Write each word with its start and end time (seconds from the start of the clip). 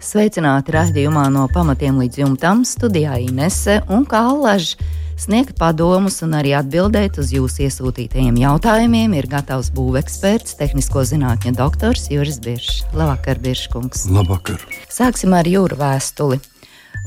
Sveicināti 0.00 0.72
raidījumā 0.72 1.26
no 1.28 1.42
pamatiem 1.52 1.98
līdz 2.00 2.22
jumtam 2.22 2.62
studijā 2.64 3.18
Inese 3.20 3.82
un 3.92 4.06
Kālaža 4.08 4.78
sniegt 5.20 5.58
padomus 5.60 6.22
un 6.24 6.32
arī 6.38 6.54
atbildēt 6.56 7.18
uz 7.20 7.34
jūsu 7.34 7.66
iesūtītajiem 7.66 8.38
jautājumiem 8.40 9.18
ir 9.18 9.28
gatavs 9.28 9.68
būveksperts, 9.76 10.56
tehnisko 10.56 11.04
zinātņu 11.04 11.52
doktors 11.58 12.08
Juris 12.08 12.40
Biršs. 12.40 12.86
Labvakar, 12.96 13.42
Birškungs! 13.44 14.06
Labvakar! 14.08 14.64
Sāksim 14.88 15.36
ar 15.36 15.44
jūru 15.44 15.76
vēstuli. 15.82 16.40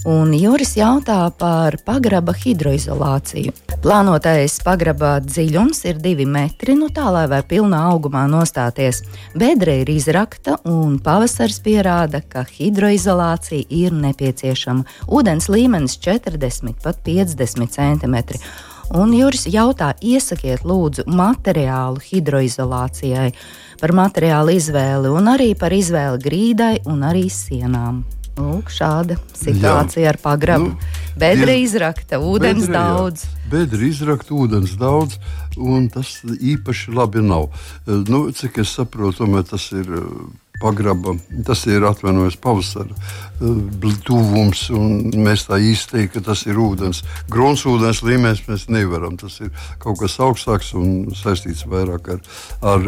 Un 0.03 0.33
Juris 0.35 0.73
jautā 0.75 1.29
par 1.39 1.77
pagraba 1.85 2.33
hidroizolāciju. 2.35 3.53
Plānotais 3.83 4.57
pagraba 4.65 5.13
dziļums 5.23 5.83
ir 5.87 6.01
divi 6.03 6.25
metri, 6.27 6.73
nu 6.75 6.89
tā 6.91 7.05
lai 7.13 7.23
var 7.31 7.45
pilnā 7.47 7.79
augumā 7.93 8.25
nostāties. 8.27 8.99
Bedre 9.37 9.77
ir 9.83 9.91
izrakta, 9.93 10.57
un 10.67 10.97
pavasars 11.03 11.61
pierāda, 11.63 12.19
ka 12.19 12.43
hidroizolācija 12.43 13.69
ir 13.69 13.95
nepieciešama. 13.95 14.83
Ūdens 15.07 15.47
līmenis 15.53 15.95
40 16.03 16.81
pat 16.83 16.99
50 17.05 17.71
cm. 17.71 18.17
Un 18.97 19.13
Juris 19.15 19.45
jautā, 19.47 19.93
iesakiet 20.03 20.65
lūdzu 20.67 21.05
materiālu 21.07 22.03
hidroizolācijai, 22.03 23.29
par 23.79 23.95
materiālu 23.95 24.57
izvēli 24.57 25.13
un 25.15 25.31
arī 25.31 25.53
par 25.55 25.71
izvēli 25.71 26.19
grīdai 26.27 26.73
un 26.91 27.07
arī 27.07 27.29
sienām. 27.31 28.03
Lūk, 28.33 28.71
šāda 28.73 29.19
situācija 29.37 30.07
jā. 30.07 30.11
ar 30.13 30.17
pagrabu. 30.21 30.71
Nu, 30.73 30.93
bedra 31.21 31.53
izrakta, 31.59 32.17
ūdens 32.17 32.65
bedra, 32.65 32.81
daudz. 32.81 33.25
Jā. 33.27 33.49
Bedra 33.51 33.85
izrakta, 33.85 34.33
ūdens 34.33 34.73
daudz, 34.81 35.19
un 35.57 35.85
tas 35.93 36.15
īpaši 36.25 36.95
labi 36.97 37.21
nav. 37.25 37.51
Nu, 37.85 38.25
cik 38.33 38.57
es 38.63 38.73
saprotu, 38.73 39.21
tomēr 39.21 39.45
tas 39.51 39.69
ir 39.77 39.91
pagraba. 40.63 41.17
Tas 41.47 41.65
ir 41.67 41.83
atvainojums 41.87 42.39
pavasara 42.43 42.95
eh, 42.95 43.97
tuvums, 44.07 44.65
un 44.73 45.11
mēs 45.25 45.47
tā 45.49 45.59
teiktu, 45.59 46.19
ka 46.19 46.25
tas 46.31 46.45
ir 46.47 46.59
ūdens. 46.61 47.03
Gruntsūdens 47.31 48.03
līmenis 48.07 48.45
mēs 48.47 48.69
nevaram. 48.71 49.17
Tas 49.19 49.39
ir 49.43 49.51
kaut 49.83 49.99
kas 50.01 50.17
augstāks 50.23 50.73
un 50.79 51.11
saistīts 51.17 51.67
vairāk 51.69 52.13
ar, 52.15 52.23
ar 52.61 52.87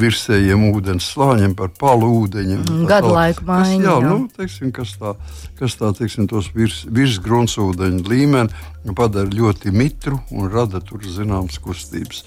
virsējiem 0.00 0.66
ūdens 0.72 1.10
slāņiem, 1.14 1.54
par 1.58 1.72
palu 1.78 2.10
ūdeņiem. 2.24 2.64
Mm, 2.66 2.84
gadu 2.90 3.14
laiku 3.14 3.46
maiņu. 3.48 3.84
Jā, 3.86 3.96
jā. 4.04 4.10
Nu, 4.10 4.28
teiksim, 4.36 4.72
kas 4.74 4.96
tā, 5.00 5.14
kas 5.60 5.78
tā 5.80 5.92
teiksim, 5.96 6.28
tos 6.30 6.50
virs, 6.54 6.82
virsgruntsūdeņu 6.90 8.04
līmeni 8.10 8.68
padara 8.96 9.28
ļoti 9.28 9.72
mitru 9.74 10.18
un 10.30 10.50
rada 10.52 10.80
tur 10.84 11.04
zināmas 11.04 11.60
kustības 11.62 12.24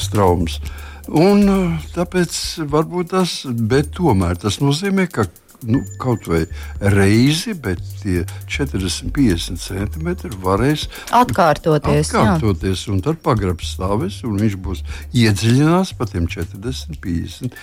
straumes. 0.00 0.60
Un, 1.08 1.44
uh, 1.48 1.90
tāpēc 1.94 2.32
varbūt 2.68 3.14
tas, 3.14 3.40
bet 3.48 3.94
tomēr 3.96 4.36
tas 4.40 4.60
nozīmē, 4.60 5.06
ka 5.08 5.24
nu, 5.66 5.80
kaut 5.98 6.26
vai 6.28 6.44
reizi, 6.78 7.54
bet 7.54 7.80
tie 8.02 8.22
40, 8.46 9.10
50 9.14 9.58
centimetri 9.62 10.30
varēs 10.42 10.86
atkārtoties. 11.16 12.12
atkārtoties 12.12 12.84
un 12.92 13.02
tad 13.04 13.18
pagrabs 13.24 13.72
stāvēs, 13.74 14.20
un 14.28 14.38
viņš 14.42 14.58
būs 14.62 14.84
iedziļināts 15.16 15.96
pa 15.98 16.06
tiem 16.10 16.28
40, 16.30 17.00
50 17.02 17.56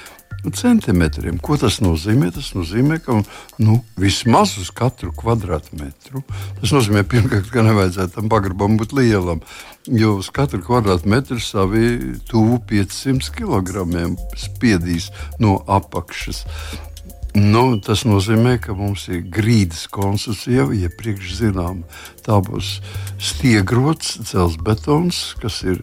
centimetriem. 0.56 1.38
Ko 1.42 1.58
tas 1.60 1.80
nozīmē? 1.84 2.32
Tas 2.36 2.52
nozīmē, 2.56 3.00
ka 3.04 3.20
nu, 3.62 3.80
vismaz 4.00 4.58
uz 4.62 4.72
katru 4.76 5.14
kvadrātmetru 5.16 6.24
tas 6.62 6.74
nozīmē, 6.74 7.06
pirmkārt, 7.10 7.52
ka 7.54 7.64
nevajadzētu 7.66 8.18
tam 8.18 8.30
pagrabam 8.32 8.78
būt 8.80 8.96
lielam. 8.98 9.44
Jo 9.86 10.16
uz 10.20 10.32
katru 10.34 10.64
kvadrātmetru 10.66 11.38
savi 11.44 12.18
tuvu 12.30 12.58
500 12.72 13.32
kg 13.36 13.86
spiedīs 14.40 15.12
no 15.40 15.60
apakšas. 15.70 16.46
Nu, 17.36 17.76
tas 17.84 18.06
nozīmē, 18.08 18.54
ka 18.64 18.72
mums 18.72 19.10
ir 19.12 19.26
grīdas 19.28 19.90
konstrukcija 19.92 20.62
jau 20.62 20.70
iepriekš 20.72 21.34
zināma. 21.36 21.84
Tā 22.24 22.38
būs 22.40 22.78
stiegrots, 23.20 24.14
cels 24.30 24.56
betons, 24.64 25.20
kas 25.42 25.58
ir 25.68 25.82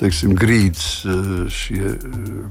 teiksim, 0.00 0.34
grīdas, 0.34 1.04
šie 1.54 1.94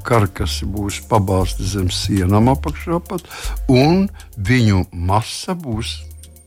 karkasi 0.08 0.70
būs 0.72 1.02
pabāzti 1.12 1.68
zem 1.74 1.92
sienām 1.92 2.48
apakšā 2.54 3.02
pat, 3.04 3.28
un 3.68 4.08
viņu 4.40 4.86
masa 4.96 5.52
būs 5.52 5.98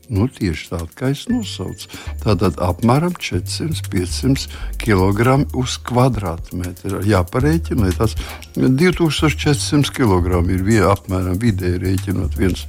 Nu, 0.09 0.27
tieši 0.29 0.69
tāda, 0.71 0.87
kā 0.97 1.09
es 1.13 1.25
nosaucu. 1.31 1.89
Tātad 2.23 2.59
apmēram 2.61 3.15
400-500 3.17 4.47
kg 4.81 5.37
uz 5.57 5.77
kvadrātmetru. 5.87 7.01
Jāparēķina, 7.09 7.91
tas 7.97 8.15
2400 8.55 9.93
kg 9.95 10.41
ir 10.53 10.65
vien, 10.65 10.87
apmēram 10.91 11.39
vidēji 11.41 11.81
rēķinot 11.85 12.37
viens, 12.39 12.65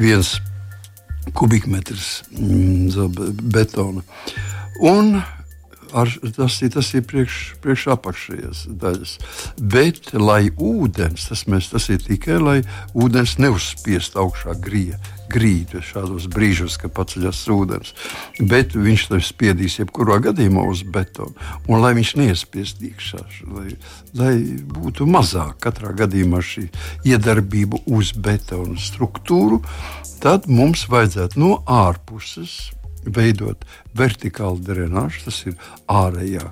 viens 0.00 0.36
kubikmetrs 1.36 2.22
mm, 2.32 3.42
betona. 3.52 4.04
Un 4.80 5.18
ar, 5.92 6.10
tas, 6.36 6.58
ir, 6.62 6.72
tas 6.74 6.90
ir 6.94 7.04
priekš, 7.08 7.38
priekš 7.64 7.86
apakšējās 7.94 8.64
daļas. 8.80 9.14
Bet, 9.58 10.12
lai 10.14 10.48
ūdens, 10.54 11.28
tas, 11.30 11.46
mēs, 11.50 11.70
tas 11.72 11.88
ir 11.92 12.02
tikai, 12.04 12.40
lai 12.42 12.58
ūdens 12.94 13.38
neuzspiest 13.42 14.18
augšā 14.18 14.58
grija 14.62 14.98
grīdu 15.28 15.82
šādos 15.84 16.26
brīžos, 16.32 16.78
kad 16.80 16.92
paceļas 16.96 17.42
ūdens. 17.52 17.92
Bet 18.40 18.76
viņš 18.76 19.06
to 19.10 19.20
spiedīs 19.24 19.78
jebkurā 19.80 20.18
gadījumā 20.24 20.64
uz 20.68 20.82
betonu. 20.88 21.34
Un 21.68 21.82
lai 21.84 21.94
viņš 21.98 22.14
neiespiest 22.20 22.82
iekšā, 22.88 23.20
lai, 23.52 23.74
lai 24.18 24.34
būtu 24.78 25.08
mazāk 25.08 25.58
katrā 25.64 25.92
gadījumā 25.98 26.40
šī 26.44 26.68
iedarbība 27.08 27.82
uz 27.92 28.14
betonu 28.16 28.78
struktūru, 28.80 29.60
tad 30.22 30.48
mums 30.50 30.88
vajadzētu 30.90 31.40
no 31.40 31.52
ārpuses 31.68 32.58
veidot 33.14 33.64
vertikālu 33.98 34.62
drenāžu, 34.64 35.26
tas 35.28 35.42
ir 35.48 35.58
ārējā 35.88 36.46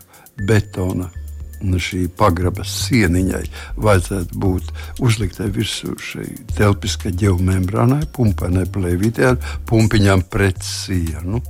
betona 0.49 1.11
šī 1.57 2.07
pagraba 2.17 2.65
sieniņai 2.69 3.45
vajadzētu 3.81 4.39
būt 4.39 4.73
uzliktai 5.01 5.49
virsū 5.55 5.95
šai 5.97 6.27
telpiskai 6.57 7.15
ģeomembrānai, 7.17 8.05
pumpainai 8.13 8.67
plēvītē 8.69 9.31
ar 9.31 9.39
pumpiņām 9.69 10.27
pret 10.31 10.61
sienu, 10.63 11.41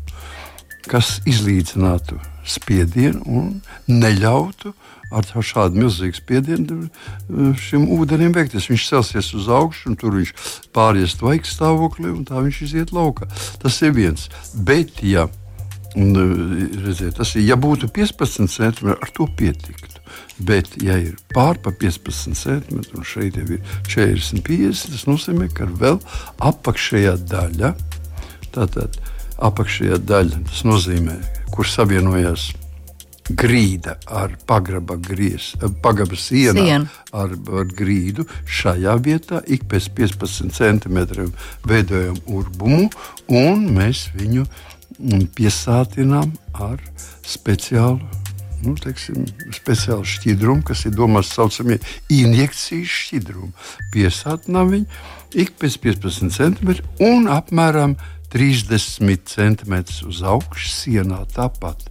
kas 0.90 1.18
izlīdzinātu 1.28 2.18
spiedienu 2.46 3.22
un 3.26 3.48
neļautu 3.90 4.72
ar 5.14 5.26
šādu 5.26 5.78
milzīgu 5.78 6.18
spiedienu 6.18 6.78
uh, 6.86 7.50
šim 7.60 7.86
ūdenim 7.94 8.34
veikties. 8.34 8.68
Viņš 8.70 8.86
celsies 8.90 9.32
uz 9.38 9.48
augšu, 9.52 9.92
un 9.92 9.98
tur 10.00 10.16
viņš 10.18 10.32
pāries 10.74 11.16
tvaiks 11.20 11.54
stāvoklī, 11.56 12.10
un 12.10 12.24
tā 12.26 12.42
viņš 12.42 12.62
iziet 12.66 12.94
laukā. 12.94 13.28
Tas 13.62 13.78
ir 13.86 13.94
viens. 13.96 14.26
Bet, 14.54 14.98
ja, 15.06 15.28
un, 15.94 16.10
uh, 16.10 16.56
redziet, 16.84 17.16
tas 17.20 17.36
ir, 17.36 17.46
ja 17.46 17.58
būtu 17.60 17.90
15 17.94 18.50
centimetri, 18.50 18.98
ar 18.98 19.14
to 19.14 19.28
pietiktu. 19.38 20.02
Bet, 20.36 20.74
ja 20.82 20.98
ir 21.00 21.16
pārpa 21.32 21.72
15 21.72 22.34
centimetri, 22.36 22.98
un 22.98 23.06
šeit 23.06 23.38
jau 23.38 23.46
ir 23.46 23.62
40, 23.86 24.42
50, 24.46 24.90
tas 24.96 25.06
nozīmē, 25.08 25.48
ka 25.54 25.68
vēl 25.70 26.00
apakšējā 26.50 27.14
daļa, 27.30 27.76
tātad 28.56 28.98
apakšējā 29.42 29.98
daļa, 30.06 30.44
tas 30.50 30.62
nozīmē, 30.68 31.16
kur 31.54 31.68
savienojas 31.68 32.50
grīda 33.26 33.96
ar 34.06 34.36
pagraba, 34.46 34.96
gries, 35.02 35.54
pagraba 35.82 36.16
sienu 36.18 36.62
Sien. 36.62 36.86
ar, 37.12 37.32
ar 37.34 37.72
grīdu. 37.74 38.26
Šajā 38.46 38.94
vietā 39.02 39.42
ik 39.46 39.66
pēc 39.70 39.88
15 39.96 40.54
centimetriem 40.54 41.32
veidojam 41.66 42.20
urbumu, 42.26 42.86
un 43.26 43.66
mēs 43.74 44.06
viņu 44.14 44.46
mm, 44.46 45.26
piesātinām 45.34 46.36
ar 46.54 46.78
speciālu 47.26 48.00
nu, 48.64 48.72
teiksim, 48.80 49.26
speciālu 49.54 50.06
šķidrumu, 50.08 50.64
kas 50.66 50.86
ir 50.88 50.94
domāts 50.96 51.34
saucamie 51.36 51.76
injekcijas 52.12 52.94
šķidrumi. 53.02 53.52
Piesātinām 53.92 54.72
viņu 54.72 55.02
ik 55.36 55.52
pēc 55.60 55.76
15 55.82 56.32
centimetriem 56.32 57.04
un 57.04 57.28
apmēram 57.30 57.96
30 58.32 59.28
centimetrus 59.30 60.02
uz 60.06 60.22
augšu 60.22 60.70
sienā 60.72 61.24
tāpat. 61.34 61.88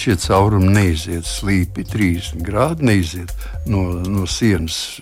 šie 0.00 0.14
caurumi 0.16 0.70
neiziet 0.72 1.26
slīpi, 1.26 1.82
30 1.84 2.44
grādi, 2.46 2.86
neiziet 2.88 3.32
no, 3.68 3.82
no 4.06 4.22
sienas 4.24 5.00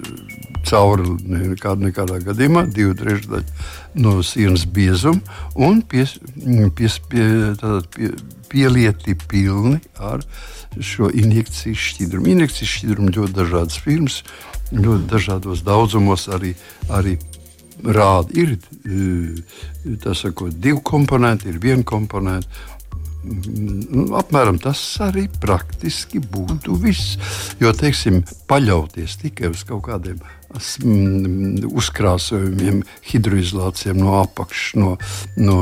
cauri 0.66 1.12
nekādā, 1.22 1.84
nekādā 1.86 2.18
gadījumā, 2.24 2.64
divu 2.74 2.96
trešdaļu 2.98 4.00
no 4.02 4.16
sienas 4.26 4.64
biezuma 4.64 5.20
un 5.54 5.82
pies, 5.86 6.16
pies, 6.74 6.98
pie, 7.10 7.28
pie, 7.94 8.10
pielieti 8.48 9.14
pilni 9.28 9.78
ar 10.00 10.24
šo 10.80 11.12
injekcijas 11.14 11.78
šķidrumu. 11.92 12.32
Injekcijas 12.34 12.74
šķidrumu 12.78 13.14
ļoti 13.14 13.36
dažādas 13.36 13.78
firmas, 13.84 14.22
ļoti 14.72 15.08
dažādos 15.10 15.64
daudzumos 15.66 16.28
arī, 16.32 16.54
arī 16.90 17.16
rāda. 17.84 18.32
Ir 18.38 18.56
e, 18.56 20.14
sakot, 20.14 20.54
divi 20.54 20.80
komponenti, 20.84 21.48
ir 21.50 21.60
viena 21.62 21.86
komponenta. 21.86 22.48
Nu, 23.28 24.04
apmēram 24.16 24.60
tas 24.62 24.80
arī 25.04 25.26
praktiski 25.42 26.20
būtu 26.22 26.78
viss. 26.80 27.18
Jo, 27.60 27.74
teiksim, 27.76 28.22
paļauties 28.48 29.18
tikai 29.22 29.52
uz 29.52 29.64
kaut 29.68 29.84
kādiem 29.88 30.20
uzkrāsojumiem, 31.68 32.80
hidroizolācijām 33.10 33.98
no 34.00 34.14
apakšas, 34.22 34.70
no, 34.80 34.94
no 35.36 35.56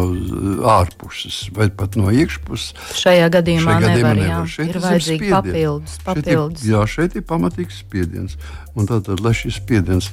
ārpuses 0.70 1.48
vai 1.56 1.66
pat 1.74 1.96
no 1.98 2.12
iekšpuses. 2.14 2.76
Šajā 2.94 3.26
gadījumā, 3.34 3.66
šajā 3.66 3.82
gadījumā 3.82 4.12
nevar, 4.14 4.20
nevar. 4.20 4.52
Šeit 4.52 4.70
ir 4.70 4.78
vajadzīgi 4.84 5.32
papildus. 5.32 5.98
papildus. 6.06 6.62
Šeit 6.62 6.68
ir, 6.68 6.70
jā, 6.70 6.84
šeit 6.94 7.18
ir 7.18 7.26
pamatīgs 7.26 7.82
spiediens. 7.82 8.38
Un 8.76 8.86
tātad, 8.86 9.22
lai 9.24 9.32
šis 9.34 9.58
spiediens, 9.58 10.10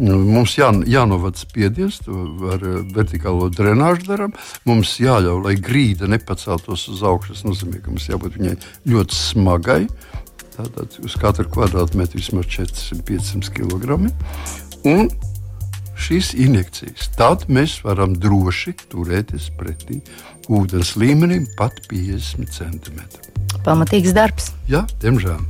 nu, 0.00 0.18
mums 0.24 0.56
jā, 0.58 0.72
jānovada 0.90 1.38
spiediens, 1.38 2.00
to 2.02 2.26
ar 2.50 2.64
vertikālo 2.96 3.50
drenāžu 3.52 4.08
darām, 4.08 4.34
mums 4.66 4.96
jāļauj, 5.02 5.42
lai 5.44 5.54
grīda 5.60 6.10
nepaceltos 6.10 6.88
uz 6.90 7.06
augšu. 7.06 7.36
Tas 7.36 7.46
nozīmē, 7.46 7.78
ka 7.84 7.94
mums 7.94 8.10
jābūt 8.10 8.40
viņai 8.40 8.58
ļoti 8.90 9.20
smagai. 9.20 9.84
Tātad 10.56 10.98
uz 11.04 11.16
katru 11.20 11.44
kvadrātmetru 11.52 12.20
vismaz 12.20 12.48
400-500 12.54 13.52
kg. 13.56 13.98
Un 14.88 15.10
šīs 16.00 16.32
injekcijas, 16.40 17.10
tad 17.16 17.46
mēs 17.52 17.78
varam 17.84 18.14
droši 18.20 18.76
turēties 18.92 19.50
pretī 19.58 20.00
ūdens 20.52 20.94
līmenim 21.00 21.46
pat 21.58 21.80
50 21.90 22.52
cm. 22.56 23.04
Pamatīgs 23.66 24.14
darbs. 24.16 24.52
Jā, 24.70 24.84
diemžēl. 25.02 25.40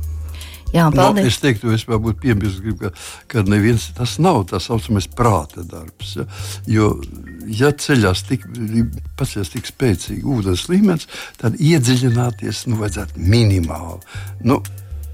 Jā, 0.73 0.89
nu, 0.91 0.97
paldies. 0.97 1.23
no, 1.23 1.29
es 1.31 1.37
teiktu, 1.39 1.69
es 1.71 1.85
varbūt 1.87 2.17
piebilstu, 2.23 2.73
ka, 2.79 2.91
ka 3.31 3.43
neviens 3.47 3.87
tas 3.95 4.17
nav 4.19 4.41
tā 4.51 4.59
saucamais 4.59 5.07
prāta 5.07 5.63
darbs. 5.63 6.17
Ja? 6.17 6.25
Jo, 6.67 6.89
ja 7.47 7.71
ceļās 7.71 8.25
tik, 8.27 8.43
paceļas 9.19 9.53
tik 9.53 9.69
spēcīgi 9.69 10.27
ūdens 10.27 10.65
līmenis, 10.71 11.07
tad 11.39 11.55
iedziļināties 11.55 12.65
nu, 12.67 12.81
vajadzētu 12.81 13.23
minimāli. 13.31 14.19
Nu, 14.49 14.59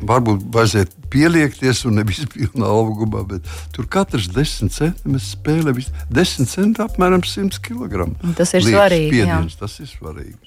varbūt 0.08 0.46
vajadzētu 0.54 1.10
pieliekties 1.14 1.84
un 1.90 2.00
nevis 2.00 2.24
pilnā 2.34 2.70
augumā, 2.70 3.24
bet 3.28 3.50
tur 3.76 3.88
katrs 3.92 4.30
desmit 4.34 4.76
centimetrs 4.76 5.34
spēlē 5.36 5.76
10 6.14 6.50
centi 6.50 6.84
apmēram 6.84 7.24
100 7.26 7.62
kg. 7.64 8.10
Tas 8.38 8.56
ir 8.56 8.66
Liekas 8.66 8.78
svarīgi. 8.78 9.12
Spiediens, 9.14 9.60
tas 9.60 9.78
ir 9.84 9.92
svarīgi. 9.92 10.38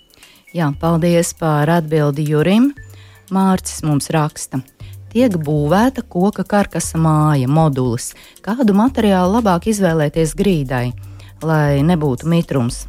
Jā, 0.57 0.71
paldies 0.81 1.35
par 1.37 1.69
atbildi 1.69 2.25
Jurim. 2.31 2.71
Mārcis 3.35 3.83
mums 3.85 4.09
raksta. 4.15 4.63
Tiek 5.11 5.35
būvēta 5.41 6.05
koka 6.07 6.45
karkasa 6.47 6.99
māja, 7.01 7.49
modulis. 7.49 8.13
Kādu 8.45 8.77
materiālu 8.77 9.39
labāk 9.39 9.71
izvēlēties 9.73 10.35
grīdai, 10.39 10.91
lai 11.43 11.81
nebūtu 11.87 12.29
mitrums? 12.31 12.85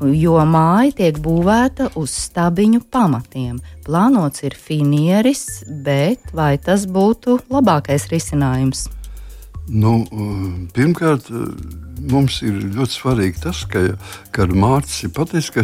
Jo 0.00 0.36
māja 0.48 0.94
tiek 1.02 1.18
būvēta 1.22 1.90
uz 2.00 2.14
stabiņu 2.26 2.84
pamatiem. 2.92 3.60
Plānots 3.86 4.44
ir 4.46 4.56
finieris, 4.56 5.62
bet 5.66 6.32
vai 6.36 6.56
tas 6.58 6.86
būtu 6.88 7.40
labākais 7.52 8.08
risinājums? 8.12 8.88
Nu, 9.70 10.00
pirmkārt, 10.74 11.28
mums 12.10 12.40
ir 12.42 12.56
ļoti 12.74 12.96
svarīgi 12.96 13.42
tas, 13.44 13.60
ka, 13.70 13.82
kad 14.34 14.50
Mārcis 14.56 15.06
ir 15.06 15.12
pateicis, 15.14 15.52
ka 15.54 15.62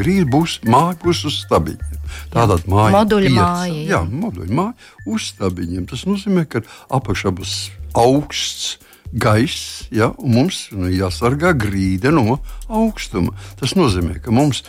grīda 0.00 0.26
būs, 0.32 0.58
māja 0.66 0.96
būs 1.04 1.22
uz 1.28 1.36
stabiņiem. 1.44 2.00
Tātad 2.32 2.66
māja 2.70 2.94
moduļa 2.96 3.30
piec, 3.30 3.38
māja. 3.38 3.76
Jā, 3.76 3.84
jā 3.92 4.00
moduļa 4.10 4.58
māja 4.58 5.12
uz 5.12 5.30
stabiņiem. 5.30 5.86
Tas 5.92 6.02
nozīmē, 6.08 6.46
ka 6.50 6.64
apakšā 6.98 7.34
būs 7.36 7.54
augsts 7.94 8.76
gaiss, 9.12 9.86
ja, 9.94 10.10
un 10.18 10.36
mums 10.40 10.66
nu, 10.74 10.90
jāsargā 10.92 11.54
grīda 11.58 12.12
no 12.14 12.40
augstuma. 12.68 13.36
Tas 13.60 13.76
nozīmē, 13.78 14.18
ka 14.24 14.34
mums 14.34 14.64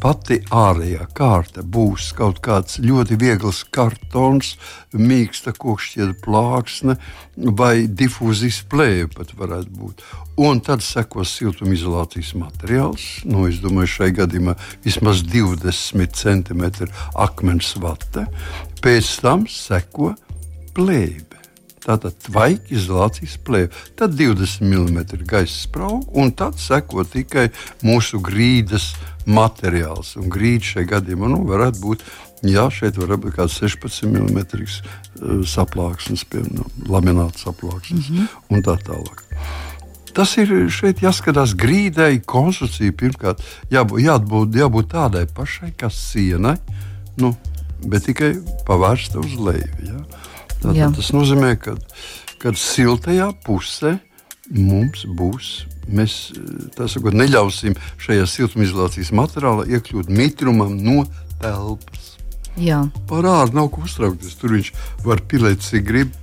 pati 0.00 0.38
ārējā 0.52 1.06
kārta 1.16 1.62
būs 1.62 2.10
kaut 2.16 2.40
kāds 2.44 2.78
ļoti 2.82 3.16
viegls 3.20 3.62
kartons, 3.72 4.54
mīksta 4.92 5.54
kokšķieta 5.56 6.18
plāksne 6.24 6.96
vai 7.58 7.86
difūzijas 7.88 8.62
plēve 8.70 9.08
pat 9.16 9.32
varētu 9.38 9.72
būt. 9.80 10.04
Un 10.44 10.60
tad 10.60 10.84
sekos 10.84 11.32
siltumizolācijas 11.38 12.34
materiāls. 12.36 13.06
Nu, 13.24 13.46
es 13.48 13.62
domāju, 13.64 13.94
šai 13.94 14.10
gadījumā 14.18 14.56
vismaz 14.84 15.24
20 15.24 16.20
cm 16.20 16.66
akmens 17.26 17.72
vate. 17.80 18.26
Pēc 18.84 19.14
tam 19.24 19.48
seko 19.50 20.12
plēve. 20.76 21.35
Tātad 21.86 22.16
tvaika 22.26 22.74
izolācijas 22.74 23.36
plēve, 23.46 23.70
tad 23.98 24.16
20 24.18 24.64
mm 24.66 25.26
gaisa 25.28 25.54
sprauga, 25.54 26.06
un 26.18 26.32
tad 26.34 26.58
seko 26.58 27.04
tikai 27.06 27.48
mūsu 27.86 28.18
grīdas 28.26 28.94
materiāls. 29.26 30.16
Un 30.18 30.30
grīda 30.32 30.72
šajā 30.72 30.90
gadījumā 30.96 31.30
nu, 31.30 31.44
varētu 31.46 31.82
būt. 31.84 32.02
Jā, 32.46 32.66
šeit 32.74 32.98
var 33.00 33.16
būt 33.16 33.38
kāds 33.38 33.56
16 33.62 34.10
mm 34.10 34.42
uh, 34.42 35.46
saplāksnes, 35.48 36.26
piemēram, 36.30 36.68
lamināts 36.90 37.46
saplāksnes 37.46 38.10
mm 38.10 38.18
-hmm. 38.18 38.28
un 38.50 38.66
tā 38.66 38.76
tālāk. 38.82 39.24
Tas 40.16 40.30
ir 40.40 40.48
šeit 40.72 41.02
jāskatās 41.04 41.52
grīdai, 41.52 42.22
konstrukcijai. 42.24 42.92
Pirmkārt, 42.92 43.42
jābūt, 43.70 44.00
jābūt, 44.00 44.54
jābūt 44.56 44.86
tādai 44.94 45.26
pašai 45.26 45.74
kā 45.76 45.90
sienai, 45.92 46.56
nu, 47.20 47.34
bet 47.84 48.06
tikai 48.08 48.30
pavērsta 48.66 49.20
uz 49.20 49.34
leju. 49.36 49.68
Ja? 49.84 50.00
Tātad, 50.62 50.96
tas 50.96 51.12
nozīmē, 51.14 51.54
ka, 51.60 51.76
ka 52.42 52.52
siltajā 52.56 53.30
pusē 53.46 53.96
mums 54.50 55.06
būs. 55.18 55.54
Mēs 55.86 56.16
sakot, 56.74 57.14
neļausim 57.14 57.76
šajā 58.02 58.26
siltumizolācijas 58.30 59.12
materiālā 59.14 59.68
iekļūt 59.76 60.10
mitrumam 60.10 60.74
no 60.82 61.04
telpas. 61.42 62.16
Jā. 62.56 62.80
Par 63.08 63.26
ārā 63.28 63.52
nav 63.54 63.68
ko 63.74 63.84
uztraukties. 63.86 64.38
Tur 64.40 64.56
viņš 64.56 64.72
var 65.04 65.22
pilēt, 65.28 65.62
cik 65.62 65.84
grib. 65.86 66.14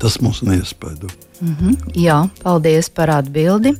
Tas 0.00 0.20
mums 0.24 0.40
neiespēdo. 0.46 1.10
Mm 1.40 1.56
-hmm. 1.56 1.92
Jā, 1.94 2.28
paldies 2.42 2.88
par 2.88 3.10
atbildi. 3.10 3.74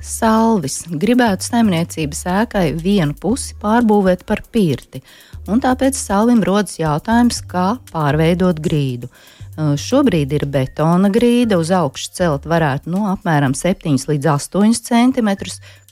Salvis 0.00 0.82
gribētu 0.88 1.44
saimniecības 1.44 2.22
ēkai 2.32 2.66
vienu 2.80 3.12
pusi 3.20 3.56
pārbūvēt 3.60 4.24
par 4.28 4.40
pirti 4.52 5.02
un 5.50 5.60
tāpēc 5.60 5.98
Salvim 5.98 6.40
rodas 6.44 6.78
jautājums, 6.80 7.42
kā 7.48 7.74
pārveidot 7.92 8.60
grīdu. 8.62 9.10
Šobrīd 9.58 10.32
ir 10.32 10.46
betona 10.48 11.10
grīda, 11.12 11.58
uz 11.60 11.72
augšu 11.74 12.14
celt 12.16 12.46
varētu 12.48 12.92
no 12.92 13.10
apmēram 13.10 13.52
7 13.56 13.98
līdz 14.08 14.30
8 14.36 14.78
cm. 14.88 15.30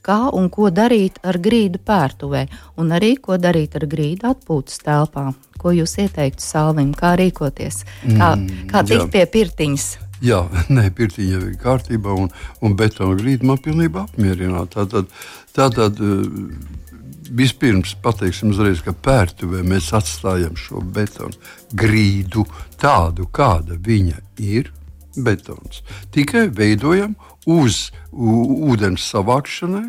Kā 0.09 0.19
un 0.33 0.47
ko 0.49 0.71
darīt 0.73 1.19
ar 1.27 1.37
grīdu 1.43 1.83
pērtuvē, 1.85 2.47
un 2.81 2.95
arī 2.97 3.17
ko 3.21 3.37
darīt 3.37 3.77
ar 3.77 3.85
grīdu 3.91 4.31
atpūtas 4.31 4.81
telpā. 4.87 5.33
Ko 5.59 5.75
jūs 5.75 5.99
ieteiktu 5.99 6.41
Salvim, 6.41 6.95
kā 6.97 7.17
rīkoties, 7.19 7.83
kā, 8.07 8.37
mm, 8.39 8.69
kā 8.71 8.87
tikt 8.87 9.11
pie 9.13 9.27
pirtiņas? 9.27 9.89
Jā, 10.25 10.43
nē, 10.77 10.89
pirtiņa 10.97 11.37
jau 11.37 11.45
ir 11.47 11.57
kārtībā, 11.63 12.17
un, 12.25 12.33
un 12.65 12.77
betona 12.79 13.19
grīda 13.19 13.49
man 13.49 13.63
pilnībā 13.63 14.09
apmierina. 14.09 14.67
Tātad, 14.73 15.11
tātad 15.57 16.03
Vispirms 17.29 17.93
pateiksim 18.03 18.55
uzreiz, 18.55 18.81
ka 18.81 18.95
pērtuvē 19.05 19.61
mēs 19.67 19.91
atstājam 19.97 20.57
šo 20.57 20.81
betonu 20.81 21.37
grīdu 21.77 22.47
tādu, 22.81 23.29
kāda 23.29 23.77
viņa 23.77 24.23
ir. 24.41 24.73
Betons. 25.19 25.81
Tikai 26.15 26.45
veidojam 26.55 27.17
uz 27.51 27.89
ūdens 28.13 29.03
savākšanai, 29.11 29.89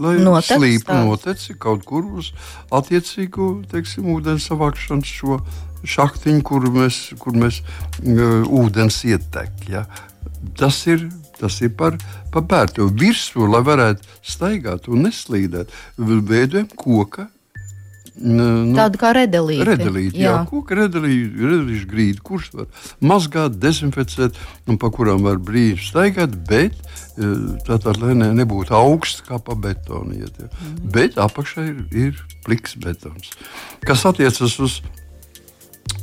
lai 0.00 0.16
slīpu 0.42 0.96
noteci 1.06 1.54
kaut 1.60 1.84
kur 1.86 2.08
uz 2.18 2.32
attiecīgu 2.74 3.50
teiksim, 3.70 4.08
ūdens 4.16 4.48
savākšanas 4.50 5.12
šo 5.20 5.38
šahtiņu, 5.84 6.44
kur 6.46 6.68
mēs, 6.74 7.00
kur 7.20 7.38
mēs 7.38 7.62
uh, 7.62 8.44
ūdens 8.60 9.02
ietek. 9.08 9.66
Ja. 9.70 9.86
Tas 10.58 10.84
ir 10.90 11.08
Tas 11.40 11.54
ir 11.64 11.70
par, 11.72 11.94
par 12.28 12.42
bērnu 12.44 12.90
virsmu, 13.00 13.46
lai 13.48 13.62
varētu 13.64 14.04
staigāt 14.20 14.90
un 14.92 15.06
neslīdēt. 15.06 15.72
Veidojam 15.96 16.66
koka 16.76 17.30
Nu, 18.20 18.74
Tāda 18.76 18.98
kā 19.00 19.10
redelīte. 19.16 19.64
Redelīte, 19.64 20.18
jā, 20.20 20.34
jā 20.34 20.40
koka 20.50 20.76
redelīte, 20.76 21.30
redelīša 21.40 21.86
grīda, 21.88 22.22
kurš 22.26 22.50
var 22.58 22.66
mazgāt, 23.00 23.56
dezinficēt 23.62 24.36
un 24.68 24.76
pa 24.80 24.90
kurām 24.92 25.24
var 25.24 25.38
brīvi 25.40 25.80
staigāt, 25.80 26.34
bet 26.48 26.76
tātad, 27.64 27.96
lai 28.02 28.12
ne, 28.18 28.30
nebūtu 28.36 28.74
augsts 28.76 29.24
kā 29.24 29.40
pa 29.44 29.56
betonu 29.56 30.18
iet. 30.18 30.36
Ja. 30.36 30.50
Mm. 30.50 30.90
Bet 30.92 31.16
apakšā 31.22 31.64
ir, 31.70 31.80
ir 31.96 32.20
pliks 32.44 32.76
betons. 32.82 33.32
Kas 33.86 34.04
attiecas 34.10 34.58
uz 34.60 34.80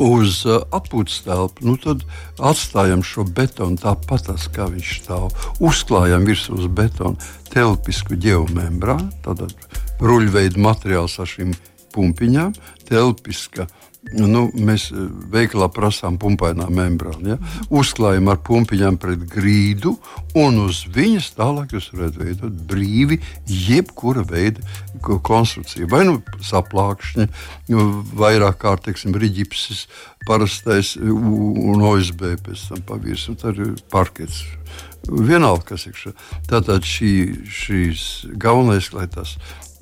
uz 0.03 0.43
uh, 0.45 0.61
atpūtas 0.75 1.21
telpu, 1.25 1.65
nu 1.67 1.77
tad 1.81 2.03
atstājam 2.37 3.03
šo 3.05 3.25
betonu 3.25 3.79
tāpat, 3.81 4.29
kā 4.53 4.67
viņš 4.71 4.93
stāv. 5.01 5.31
Uzklājam 5.63 6.27
virsū 6.27 6.57
uz 6.59 6.69
betona 6.69 7.17
telpisku 7.53 8.17
geomembrānu, 8.21 9.09
tātad 9.25 9.53
ruļveida 10.03 10.61
materiāls 10.61 11.17
ar 11.21 11.29
šīm 11.29 11.55
pumpiņām, 11.95 12.53
telpiska 12.89 13.67
Nu, 14.15 14.47
mēs 14.53 14.87
eh, 14.93 15.07
veikalā 15.33 15.67
prasām 15.73 16.17
pumpainā 16.21 16.69
membrānu. 16.71 17.33
Ja? 17.33 17.37
Uzklājam 17.73 18.29
ar 18.31 18.39
pumpiņām 18.45 18.99
pret 19.01 19.25
grīdu, 19.31 19.97
un 20.39 20.61
uz 20.63 20.83
viņas 20.93 21.33
tālāk 21.37 21.75
jūs 21.75 21.89
varat 21.93 22.19
veidot 22.21 22.61
brīvi 22.69 23.19
jebkura 23.47 24.23
veida 24.27 24.63
konstrukciju. 25.03 25.89
Vai 25.91 26.05
nu 26.07 26.19
saplākšņi, 26.45 27.27
vairāk 28.17 28.61
kārt, 28.63 28.87
teiksim, 28.87 29.17
riģipsis, 29.17 29.85
parastais 30.27 30.95
un 30.99 31.83
OSB 31.87 32.37
pēc 32.45 32.67
tam 32.71 32.83
pavirs, 32.87 33.27
un 33.31 33.39
tad 33.39 33.59
ir 33.59 33.75
parkets. 33.91 34.43
Vienalga, 35.07 35.73
kas 35.73 35.87
ir 35.87 35.95
šī. 35.95 36.11
Tātad 36.49 36.87
šī, 36.87 37.11
šīs 37.47 38.01
galvenais, 38.39 38.91
lai 38.95 39.07
tas 39.11 39.37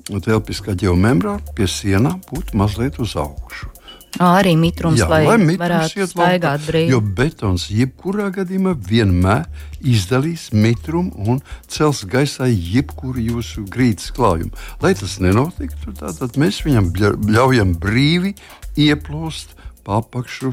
telpiskā 0.06 0.76
ģeomembrāna 0.78 1.56
pie 1.56 1.66
sienām 1.70 2.20
būtu 2.30 2.58
mazliet 2.58 3.00
uz 3.02 3.16
augšu. 3.18 3.75
Arī 4.22 4.54
mitrums, 4.56 5.02
Jā, 5.02 5.08
lai, 5.10 5.20
lai 5.26 5.36
mitrums 5.42 5.60
varētu 5.60 6.06
staigāt 6.08 6.62
brīvi. 6.64 6.92
Jo 6.94 7.02
betons 7.18 7.66
jebkurā 7.68 8.30
gadījumā 8.32 8.72
vienmēr 8.88 9.44
izdalīs 9.84 10.48
mitrumu 10.56 11.12
un 11.28 11.42
cels 11.68 12.00
gaisā 12.08 12.48
jebkuru 12.48 13.20
jūsu 13.20 13.66
grīdas 13.68 14.08
klājumu. 14.16 14.56
Lai 14.80 14.94
tas 14.96 15.18
nenotiktu, 15.20 15.92
tad 16.00 16.40
mēs 16.40 16.62
viņam 16.64 16.94
ļaujam 17.28 17.76
brīvi 17.82 18.32
ieplūst 18.88 19.52
pa 19.86 20.00
apakšu 20.02 20.50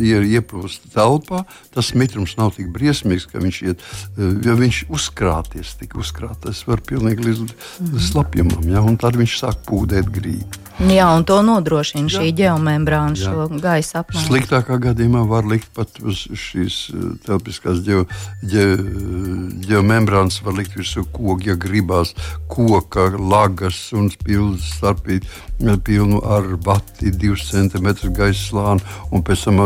ir 0.00 0.24
ieplūst 0.24 0.88
telpā, 0.94 1.44
tas 1.74 1.92
mitrums 1.98 2.32
nav 2.40 2.54
tik 2.56 2.70
briesmīgs, 2.74 3.28
ka 3.30 3.42
viņš 3.42 3.60
iet, 3.68 3.84
eh, 4.16 4.32
ja 4.46 4.56
viņš 4.56 4.86
uzkrāties, 4.88 5.76
tik 5.82 5.98
uzkrāties 6.00 6.64
var 6.66 6.80
pilnīgi 6.88 7.28
līdz 7.28 7.44
mm. 7.44 8.00
slapjumam, 8.08 8.64
ja, 8.72 8.80
un 8.80 8.96
tad 9.00 9.20
viņš 9.20 9.36
sāk 9.42 9.62
pūdēt 9.68 10.08
grīdu. 10.14 10.69
Jā, 10.80 11.10
un 11.12 11.26
to 11.28 11.42
nodrošina 11.44 12.08
jā. 12.08 12.22
šī 12.22 12.30
geomembrāna, 12.38 13.12
šo 13.18 13.46
gaisa 13.60 14.00
apmaiņu. 14.00 14.30
Sliktākā 14.30 14.78
gadījumā 14.80 15.26
var 15.28 15.44
likt 15.44 15.68
pat 15.76 15.98
uz 16.00 16.22
šīs 16.24 16.76
eh, 16.94 17.02
telpiskās 17.26 17.82
ge, 17.84 17.98
ge, 18.48 18.64
geomembrānas, 19.66 20.38
var 20.46 20.56
likt 20.56 20.78
virsū 20.78 21.04
koku, 21.12 21.36
ja 21.50 21.56
gribās 21.60 22.14
koka, 22.48 23.10
lagas 23.12 23.82
un 23.92 24.08
pilnu 24.24 24.56
starpīt, 24.64 25.28
pilnu 25.84 26.22
ar 26.24 26.48
vati, 26.64 27.12
divus 27.12 27.44
centimetrus 27.50 28.16
gaisa 28.16 28.40
slānu, 28.46 28.96
un 29.12 29.26
pēc 29.26 29.44
tam 29.50 29.60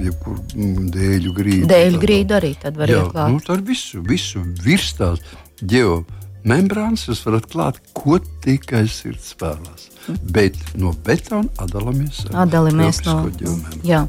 jebkuru 0.00 0.40
mm, 0.56 0.88
dēļu 0.96 1.34
grīdu. 1.42 1.68
Dēļu 1.74 2.02
grīdu 2.06 2.38
arī 2.38 2.54
tad 2.62 2.80
var 2.80 2.94
ieklāt. 2.94 3.36
Nu, 3.36 3.44
tad 3.44 3.68
visu, 3.68 4.00
visu 4.00 4.40
virs 4.64 4.94
tās 4.96 5.20
geomembrānas 5.60 7.04
jūs 7.10 7.20
varat 7.28 7.52
klāt, 7.52 7.84
ko 7.92 8.16
tikai 8.40 8.86
sirds 8.88 9.34
vēlās. 9.36 9.90
Bet 10.22 10.56
no 10.78 10.94
betona 11.04 11.48
atdalāmies. 11.60 12.24
No 12.32 13.20
jā. 13.86 14.04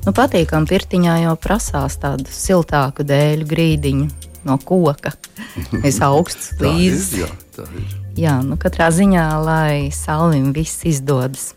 Nu, 0.00 0.14
patīkam, 0.16 0.64
pirtiņā 0.68 1.18
jau 1.26 1.36
prasās 1.36 1.98
tādu 2.00 2.30
siltāku 2.32 3.04
dēļu 3.04 3.48
grīdiņu 3.50 4.06
no 4.48 4.56
koka. 4.64 5.12
Es 5.88 6.00
augsts 6.04 6.54
līdzi. 6.60 7.24
jā, 7.24 7.30
tā 7.56 7.66
ir. 7.76 7.96
Jā, 8.20 8.38
nu 8.44 8.56
katrā 8.60 8.90
ziņā, 8.94 9.26
lai 9.44 9.90
salvim 9.94 10.50
viss 10.56 10.84
izdodas. 10.88 11.52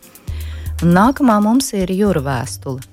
Un 0.84 0.92
nākamā 0.96 1.40
mums 1.44 1.72
ir 1.78 1.92
jūra 1.94 2.22
vēstule. 2.26 2.84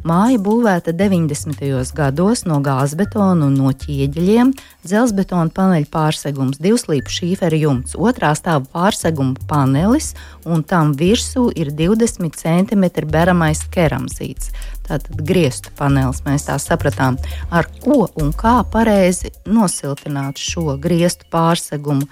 Māja 0.00 0.38
būvēta 0.40 0.94
90. 0.96 1.60
gados 1.92 2.46
no 2.48 2.56
gāzbetona 2.64 3.50
un 3.50 3.56
no 3.58 3.72
ķieģeļiem, 3.76 4.54
dzelzbetona 4.86 5.52
paneļa 5.52 5.90
pārsegums, 5.92 6.60
divslīpu 6.62 7.12
šīfera 7.12 7.58
jumts, 7.60 7.98
otrā 8.00 8.30
stāva 8.38 8.64
pārseguma 8.72 9.36
panelis 9.50 10.14
un 10.48 10.64
tam 10.64 10.94
virsū 10.96 11.50
ir 11.52 11.74
20 11.76 12.32
cm 12.40 12.86
beramais 13.12 13.60
keramzīts. 13.74 14.54
Tātad 14.88 15.20
grieztu 15.20 15.74
panelis 15.76 16.24
mēs 16.24 16.48
tā 16.48 16.56
sapratām, 16.56 17.20
ar 17.52 17.68
ko 17.84 18.08
un 18.16 18.32
kā 18.32 18.62
pareizi 18.72 19.34
nosiltināt 19.44 20.40
šo 20.40 20.78
grieztu 20.80 21.28
pārsegumu 21.28 22.08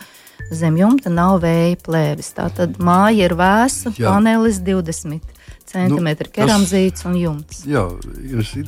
zem 0.53 0.77
jumta 0.77 1.09
nav 1.09 1.41
vēja 1.41 1.81
plēvis. 1.89 2.35
Tātad 2.37 2.77
māja 2.85 3.31
ir 3.31 3.39
vēsa, 3.41 3.97
panelis 3.97 4.61
20 4.61 5.38
centimetri 5.69 6.29
nu, 6.31 6.35
keramzīts 6.39 7.07
un 7.09 7.19
jumts. 7.19 7.63
Jā, 7.69 7.85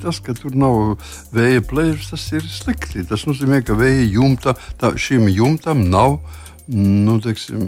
tas, 0.02 0.21
ka 0.25 0.35
tur 0.37 0.57
nav 0.59 1.00
vēja 1.35 1.64
plēvis, 1.71 2.11
tas 2.12 2.26
ir 2.37 2.47
slikti. 2.47 3.07
Tas 3.09 3.26
nozīmē, 3.28 3.62
ka 3.66 3.76
vēja 3.78 4.07
jumta, 4.19 4.57
tā, 4.80 4.95
šim 5.00 5.28
jumtam 5.33 5.87
nav 5.92 6.21
nu, 6.76 7.16
teiksim, 7.22 7.62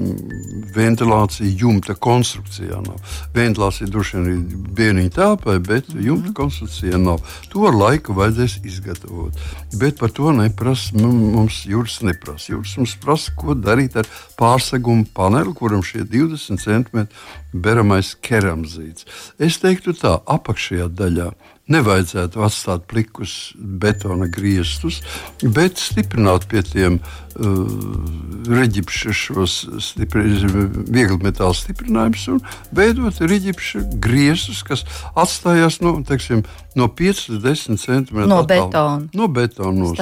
ventilācija 0.75 1.51
jumta 1.59 1.95
konstrukcijā 1.95 2.81
nav. 2.85 3.01
Ventilācija 3.35 3.89
droši 3.91 4.17
vien 4.17 4.29
ir 4.31 4.57
bērniņa 4.79 5.15
telpai, 5.17 5.59
bet 5.59 5.89
-hmm. 5.89 6.07
jumta 6.07 6.33
konstrukcijā 6.35 6.99
nav. 6.99 7.21
To 7.49 7.67
ar 7.67 7.75
laiku 7.75 8.15
vajadzēs 8.15 8.61
izgatavot. 8.65 9.39
Bet 9.81 9.99
par 9.99 10.11
to 10.11 10.33
neprasa, 10.33 10.97
mums 10.99 11.65
jūras 11.67 12.03
neprasa. 12.03 12.53
Jūras 12.53 12.77
mums 12.77 12.97
prasa, 12.97 13.33
ko 13.37 13.55
darīt 13.55 13.97
ar 13.97 14.07
pārsegumu 14.39 15.07
paneli, 15.15 15.55
kuram 15.55 15.83
šie 15.83 16.05
20 16.05 16.63
cm 16.63 17.07
beramais 17.53 18.15
keramzīts. 18.15 19.07
Es 19.39 19.59
teiktu 19.59 19.93
tā, 19.93 20.21
apakšējā 20.27 20.89
daļā 20.89 21.33
nevajadzētu 21.71 22.43
atstāt 22.43 22.87
plikus 22.91 23.53
betona 23.57 24.27
griestus, 24.31 25.01
bet 25.43 25.79
stiprināt 25.79 26.49
pie 26.51 26.63
tiem 26.67 26.97
uh, 26.99 27.61
reģipša 28.51 29.15
šos 29.15 29.55
viegli 30.03 31.19
metāla 31.23 31.55
stiprinājumus 31.55 32.27
un 32.35 32.41
veidot 32.75 33.21
reģipša 33.23 33.85
griestus, 34.03 34.65
kas 34.67 34.83
atstājās 35.15 35.79
no, 35.85 35.95
teiksim, 36.09 36.43
no 36.79 36.91
5 36.91 37.23
līdz 37.31 37.47
10 37.47 37.81
cm. 37.85 38.27
No 38.27 38.43
betona. 38.49 39.07
No 39.15 39.31
betona. 39.31 39.93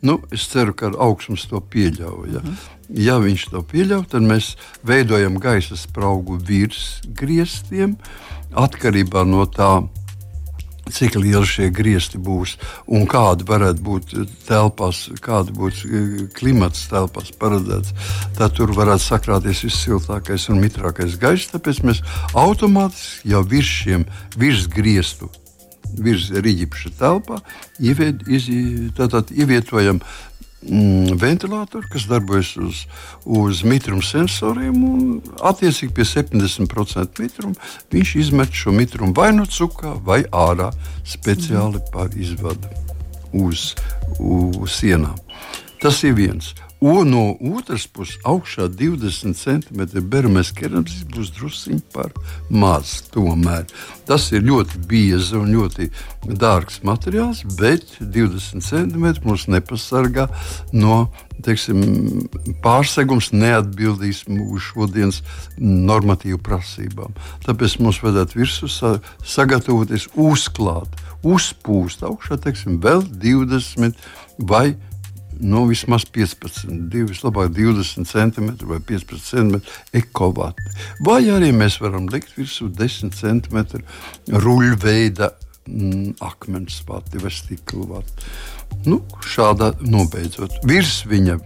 Nu, 0.00 0.18
es 0.32 0.48
ceru, 0.48 0.72
ka 0.78 0.92
augstums 0.94 1.48
to 1.50 1.60
pieļauj. 1.60 2.32
Ja. 2.32 2.42
Mm. 2.44 2.58
Ja 2.88 3.18
viņš 3.20 3.50
to 3.52 3.60
pieļauj, 3.68 4.06
tad 4.14 4.24
mēs 4.24 4.54
veidojam 4.86 5.36
gaisa 5.42 5.76
spraugu 5.76 6.38
virs 6.40 7.02
griestiem 7.04 7.98
atkarībā 8.56 9.26
no 9.28 9.44
tā, 9.52 9.82
cik 10.94 11.18
lieli 11.18 11.46
šie 11.46 11.68
griezti 11.74 12.20
būs 12.20 12.56
un 12.86 13.06
kāda 13.10 13.46
varētu 13.48 13.84
būt 13.84 14.14
telpās, 14.48 15.06
kāda 15.24 15.54
būs 15.54 15.82
eh, 15.86 16.22
klimats 16.36 16.86
telpās 16.92 17.32
paredzēts. 17.40 17.94
Tad 18.38 18.56
tur 18.58 18.74
varētu 18.76 19.06
sakrāties 19.06 19.64
vissiltākais 19.66 20.48
un 20.52 20.62
mitrākais 20.62 21.18
gaiss. 21.20 21.50
Tāpēc 21.52 21.82
mēs 21.86 22.04
automātiski 22.36 23.34
jau 23.34 23.44
virs 23.46 23.74
šiem 23.82 24.08
virsgrieztu 24.38 25.30
virs 25.96 26.28
rīķa 26.34 26.90
telpā 26.98 27.38
ievietojam 27.80 30.00
ventilatoru, 30.62 31.86
kas 31.92 32.06
darbojas 32.10 32.56
uz, 32.56 32.82
uz 33.24 33.62
mitruma 33.62 34.02
sensoriem. 34.02 35.20
Attiecīgi 35.38 35.94
pie 35.94 36.06
70% 36.08 37.22
mitruma 37.22 37.54
viņš 37.94 38.14
izmet 38.18 38.54
šo 38.54 38.74
mitrumu 38.74 39.14
vai 39.16 39.30
no 39.36 39.46
cukā, 39.46 39.94
vai 40.04 40.24
ārā 40.34 40.70
speciāli 41.06 41.82
par 41.92 42.10
izvadu 42.16 42.70
uz, 43.32 43.74
uz 44.18 44.80
sienām. 44.80 45.18
Tas 45.82 46.02
ir 46.02 46.16
viens. 46.18 46.54
Un 46.80 47.10
no 47.10 47.32
otras 47.58 47.88
puses, 47.90 48.20
augšā 48.22 48.68
20 48.70 49.34
cm 49.34 50.02
bermes 50.06 50.52
kerams 50.54 51.00
būs 51.10 51.32
drusciņš 51.34 51.80
par 51.90 52.12
maz. 52.54 53.00
Tomēr 53.10 53.64
tas 54.06 54.28
ir 54.30 54.44
ļoti 54.46 54.78
biezs 54.86 55.32
un 55.34 55.50
ļoti 55.50 55.88
dārgs 56.38 56.78
materiāls, 56.86 57.42
bet 57.58 57.96
20 57.98 58.62
cm 58.62 59.08
mūs 59.26 59.48
nepasargā 59.50 60.28
no 60.70 61.08
teiksim, 61.42 61.82
pārsegums, 62.62 63.32
neatbildīs 63.34 64.28
mūsu 64.30 64.62
šodienas 64.70 65.22
normatīvu 65.58 66.38
prasībām. 66.46 67.14
Tāpēc 67.46 67.80
mums 67.82 67.98
vajadzētu 68.04 68.38
virsū 68.38 68.70
sagatavoties 69.26 70.06
uzklāt, 70.14 70.94
uzpūst 71.26 72.06
augšā 72.06 72.38
teiksim, 72.46 72.78
vēl 72.82 73.02
20 73.18 73.98
vai 74.38 74.76
30 74.76 74.97
nu, 75.40 75.64
vismaz 75.68 76.04
15, 76.14 76.68
divi, 76.90 77.08
vislabāk 77.12 77.52
20 77.54 78.08
cm 78.08 78.48
vai 78.68 78.80
15 78.80 79.24
cm 79.24 79.60
ekovati. 79.96 80.64
Vai 81.06 81.22
arī 81.32 81.52
mēs 81.56 81.78
varam 81.82 82.08
likt 82.12 82.34
virsū 82.38 82.70
10 82.74 83.14
cm 83.18 83.58
ruļveida 84.34 85.30
mm, 85.66 86.18
akmens 86.24 86.82
vati 86.88 87.22
vai 87.22 87.32
stikla 87.34 87.86
vati. 87.94 88.28
Nu, 88.88 89.02
šādā 89.24 89.72
nobeidzot. 89.84 90.60
Virs 90.68 91.02
viņa 91.08 91.38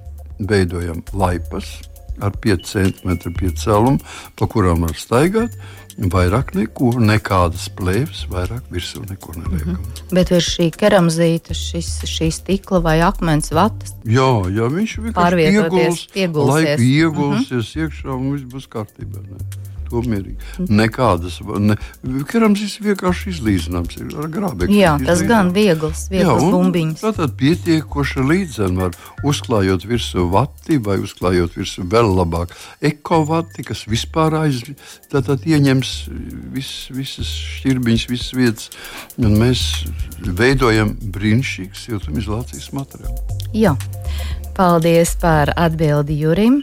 veidojam 0.42 1.02
laipas 1.12 1.78
ar 2.22 2.34
5 2.44 2.66
cm 2.68 3.32
piecēlumu, 3.38 4.00
pa 4.36 4.48
kurām 4.50 4.84
var 4.86 4.96
staigāt. 4.98 5.54
Vairāk 5.98 6.54
neko, 6.56 6.92
nekādas 7.00 7.66
plēves, 7.76 8.24
vairāk 8.32 8.68
virsū 8.72 9.02
neko 9.10 9.34
neliekam. 9.36 9.72
Mm 9.72 9.76
-hmm. 9.76 10.14
Bet 10.14 10.30
virs 10.30 10.48
šī 10.56 10.70
keramzīta, 10.76 11.54
šis, 11.54 11.90
šī 12.08 12.30
stikla 12.32 12.78
vai 12.78 13.00
akmens 13.00 13.52
vatas. 13.52 13.92
Jā, 14.04 14.30
jā 14.48 14.68
viņš 14.72 14.98
vienkārši 14.98 15.48
ieguls, 15.52 16.06
iegulsies. 16.14 16.80
iegulsies 16.80 17.50
mm 17.50 17.80
-hmm. 17.80 17.82
iekšā 17.82 18.10
un 18.16 18.32
viss 18.32 18.44
būs 18.54 18.68
kārtībā. 18.68 19.20
Ne? 19.20 19.71
To 19.92 20.02
mierīgi. 20.08 20.68
Nekādas, 20.72 21.38
ne, 21.62 21.76
kerams 22.30 22.64
vienkārši 22.82 23.32
izlīdzināms 23.34 23.98
ir 24.00 24.16
ar 24.18 24.30
grābekli. 24.32 24.80
Jā, 24.80 24.96
tas 25.04 25.22
gan 25.28 25.52
viegls, 25.54 26.06
viegls 26.12 26.48
bumbiņas. 26.52 27.04
Tātad 27.04 27.36
pietiekoši 27.40 28.26
līdzena 28.28 28.86
var 28.86 28.98
uzklājot 29.28 29.86
virsū 29.88 30.26
vati 30.32 30.78
vai 30.82 30.98
uzklājot 31.02 31.58
virsū 31.60 31.86
vēl 31.92 32.12
labāk 32.16 32.54
ekovati, 32.84 33.66
kas 33.68 33.84
vispār 33.90 34.38
aiz, 34.42 34.62
tātad 35.12 35.46
ieņems 35.48 35.94
vis, 36.54 36.72
visas 36.94 37.30
šķirbiņas, 37.58 38.08
visas 38.10 38.34
vietas, 38.36 38.70
un 39.20 39.38
mēs 39.40 39.64
veidojam 40.22 40.96
brīnišķīgu 41.14 41.82
siltumizolācijas 41.86 42.72
materiālu. 42.76 43.40
Jā. 43.56 43.76
Paldies 44.56 45.14
par 45.20 45.52
atbildi 45.56 46.18
Jurim. 46.20 46.62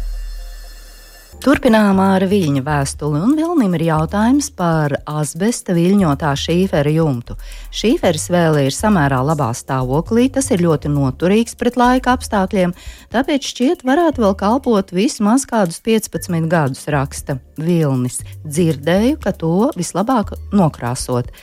Turpinām 1.41 1.97
ar 1.97 2.21
viļņu 2.29 2.61
vēstuli, 2.61 3.17
un 3.25 3.31
Vilnim 3.33 3.71
ir 3.73 3.81
jautājums 3.87 4.51
par 4.53 4.93
asbesta 5.09 5.73
viļņotā 5.73 6.35
šīfera 6.37 6.91
jumtu. 6.93 7.33
Šīferis 7.73 8.27
vēl 8.29 8.59
ir 8.67 8.75
samērā 8.75 9.23
labā 9.25 9.47
stāvoklī, 9.57 10.27
tas 10.35 10.51
ir 10.53 10.61
ļoti 10.61 10.91
noturīgs 10.93 11.57
pret 11.57 11.79
laika 11.81 12.13
apstākļiem, 12.13 12.75
tāpēc 13.09 13.49
šķiet 13.55 13.81
varētu 13.89 14.21
vēl 14.21 14.37
kalpot 14.37 14.93
vismaz 14.93 15.47
kādus 15.49 15.81
15 15.81 16.45
gadus, 16.51 16.85
raksta 16.93 17.39
Vilnis. 17.57 18.21
Dzirdēju, 18.45 19.17
ka 19.25 19.33
to 19.33 19.71
vislabāk 19.73 20.35
nokrāsot. 20.53 21.33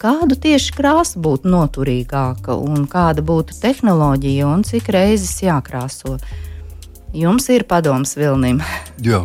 Kādu 0.00 0.40
tieši 0.40 0.72
krāsa 0.80 1.20
būtu 1.20 1.52
noturīgāka, 1.52 2.56
un 2.56 2.88
kāda 2.88 3.20
būtu 3.20 3.60
tehnoloģija, 3.60 4.48
un 4.48 4.64
cik 4.64 4.88
reizes 4.96 5.42
jākrāso? 5.44 6.16
Jums 7.14 7.48
ir 7.52 7.66
padoms 7.68 8.16
Vilnim. 8.18 8.62
Jā. 9.02 9.22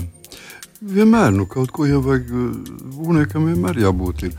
Vienmēr 0.82 1.30
nu, 1.36 1.46
kaut 1.46 1.70
ko 1.70 1.86
jau 1.86 2.00
vajag. 2.02 2.30
Būvniekam 2.96 3.46
vienmēr 3.52 3.84
jābūt 3.84 4.32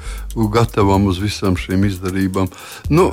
gatavam 0.50 1.06
uz 1.06 1.20
visām 1.22 1.54
šīm 1.54 1.86
izdarībām. 1.86 2.48
Nu, 2.90 3.12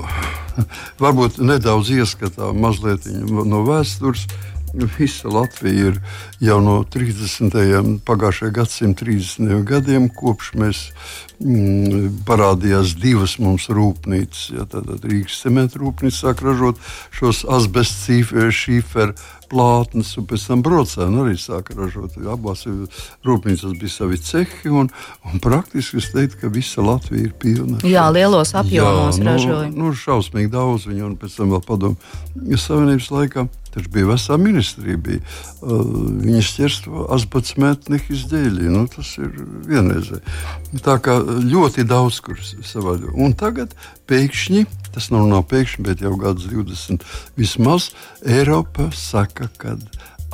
varbūt 1.03 1.38
nedaudz 1.45 1.93
ieskatām 1.93 2.57
mazliet 2.65 3.05
no 3.29 3.62
vēstures. 3.67 4.25
Visa 4.74 5.29
Latvija 5.29 5.88
ir 5.89 5.95
jau 6.45 6.59
no 6.62 6.75
30. 6.93 8.01
pagājušā 8.05 8.51
gadsimta 8.53 9.05
30. 9.07 9.63
gadiem, 9.65 10.09
kopš 10.13 10.51
mēs 10.62 10.81
mm, 11.41 12.19
parādījās 12.27 12.93
divas 13.01 13.38
mums 13.41 13.65
rūpnīcas. 13.74 14.43
Ja, 14.53 14.67
Rīgas 15.05 15.41
cementu 15.41 15.81
rūpnīca 15.83 16.17
sāk 16.19 16.45
ražot 16.45 16.81
šos 17.17 17.45
asbestu 17.50 18.21
šīferu 18.53 19.17
plātnes, 19.51 20.11
un 20.19 20.27
pēc 20.29 20.45
tam 20.49 20.63
brocēnu 20.65 21.23
arī 21.23 21.35
sāka 21.39 21.75
ražot. 21.77 22.17
Abās 22.29 22.65
rūpnīcās 23.25 23.77
bija 23.79 23.93
savi 23.93 24.19
cehi, 24.23 24.71
un, 24.71 24.91
un 25.27 25.43
praktiski 25.43 26.01
es 26.01 26.11
teiktu, 26.13 26.41
ka 26.43 26.53
visa 26.53 26.85
Latvija 26.85 27.29
ir 27.29 27.35
pilna. 27.41 27.79
Jā, 27.87 28.07
lielos 28.13 28.53
apjomos 28.57 29.19
Jā, 29.19 29.23
nu, 29.23 29.31
ražoja. 29.31 29.71
Nu, 29.73 29.93
šausmīgi 29.95 30.51
daudz 30.53 30.89
viņu, 30.89 31.07
un 31.11 31.17
pēc 31.19 31.39
tam 31.39 31.55
vēl 31.55 31.65
padomu 31.65 32.57
Savienības 32.59 33.09
laikā. 33.13 33.49
Taču 33.69 33.89
bija 33.93 34.07
vesela 34.09 34.37
ministrija. 34.41 34.97
Bija, 34.97 35.19
uh, 35.61 35.83
viņas 36.23 36.53
ķersto 36.57 37.05
asbestmetni 37.13 37.99
izdeļi. 38.09 38.69
Nu, 38.73 38.87
tas 38.89 39.11
ir 39.21 39.29
vienreizē. 39.69 40.23
Tā 40.85 40.97
kā 41.03 41.19
ļoti 41.21 41.85
daudz 41.89 42.17
kur 42.25 42.41
savādi. 42.41 43.12
Un 43.13 43.38
tagad 43.38 43.75
pēkšņi 44.09 44.65
tas 44.95 45.10
nav, 45.13 45.28
nav 45.32 45.45
pēkšņi, 45.52 45.86
bet 45.86 46.06
jau 46.06 46.15
gadus 46.19 46.49
20 46.52 47.06
vismaz 47.39 47.91
Eiropa 48.25 48.89
saka, 48.95 49.49
ka 49.58 49.78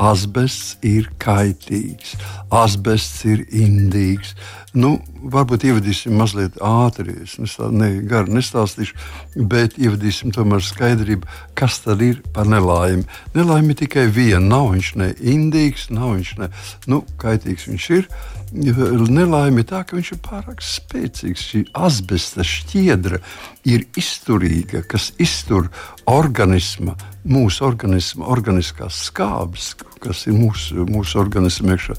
asbests 0.02 0.76
ir 0.84 1.08
kaitīgs, 1.22 2.16
asbests 2.54 3.24
ir 3.30 3.46
indīgs. 3.48 4.34
Nu, 4.76 4.98
varbūt 5.32 5.64
ievadīsim 5.70 6.18
mazliet 6.20 6.58
ātri, 6.60 7.16
es 7.24 7.38
ne, 7.72 7.90
garu 8.10 8.36
nestāstīšu, 8.36 8.98
bet 9.48 9.78
ievadīsim 9.80 10.34
tomēr 10.36 10.64
skaidrību, 10.66 11.30
kas 11.56 11.80
tad 11.86 12.04
ir 12.04 12.20
par 12.36 12.50
nelaimi. 12.52 13.08
Nelaime 13.38 13.78
tikai 13.80 14.10
viena. 14.12 14.44
Nav 14.46 14.74
viņš 14.74 14.92
ne 15.00 15.12
indīgs, 15.16 15.88
nav 15.96 16.18
viņš 16.18 16.34
ne 16.42 16.52
nu, 16.92 17.04
kaitīgs. 17.22 17.70
Viņš 17.72 17.90
ir. 17.96 18.10
Nelaime 18.54 19.64
ir 19.64 19.68
tā, 19.70 19.82
ka 19.88 19.98
viņš 19.98 20.12
ir 20.14 20.22
pārāk 20.26 20.62
spēcīgs. 20.64 21.48
Šī 21.50 21.64
asbesta 21.76 22.46
šķiedra 22.46 23.20
ir 23.68 23.88
izturīga, 23.98 24.84
kas 24.88 25.12
iztur 25.22 25.72
organisma, 26.10 26.96
mūsu 27.26 27.66
organisma, 27.68 28.30
organiskās 28.32 29.08
skābes, 29.10 29.74
kas 30.04 30.28
ir 30.30 30.38
mūsu, 30.38 30.86
mūsu 30.90 31.20
organisma 31.24 31.76
iekšā. 31.76 31.98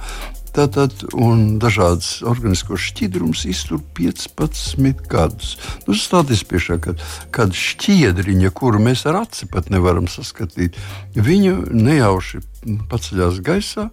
Tātad, 0.57 1.03
un 1.13 1.59
dažādas 1.61 2.23
organiskos 2.25 2.81
šķidrumus 2.89 3.43
iztur 3.51 3.83
15 3.99 5.03
gadus. 5.11 5.51
Nu, 5.85 5.93
Stādīs 5.93 6.47
priekšā, 6.49 6.79
kad, 6.81 7.03
kad 7.35 7.53
šķiedriņa, 7.53 8.55
kuru 8.57 8.81
mēs 8.87 9.05
ar 9.11 9.21
aci 9.27 9.51
pat 9.53 9.69
nevaram 9.75 10.09
saskatīt, 10.09 10.79
viņu 11.13 11.59
nejauši 11.77 12.41
paceļās 12.89 13.43
gaisā. 13.45 13.91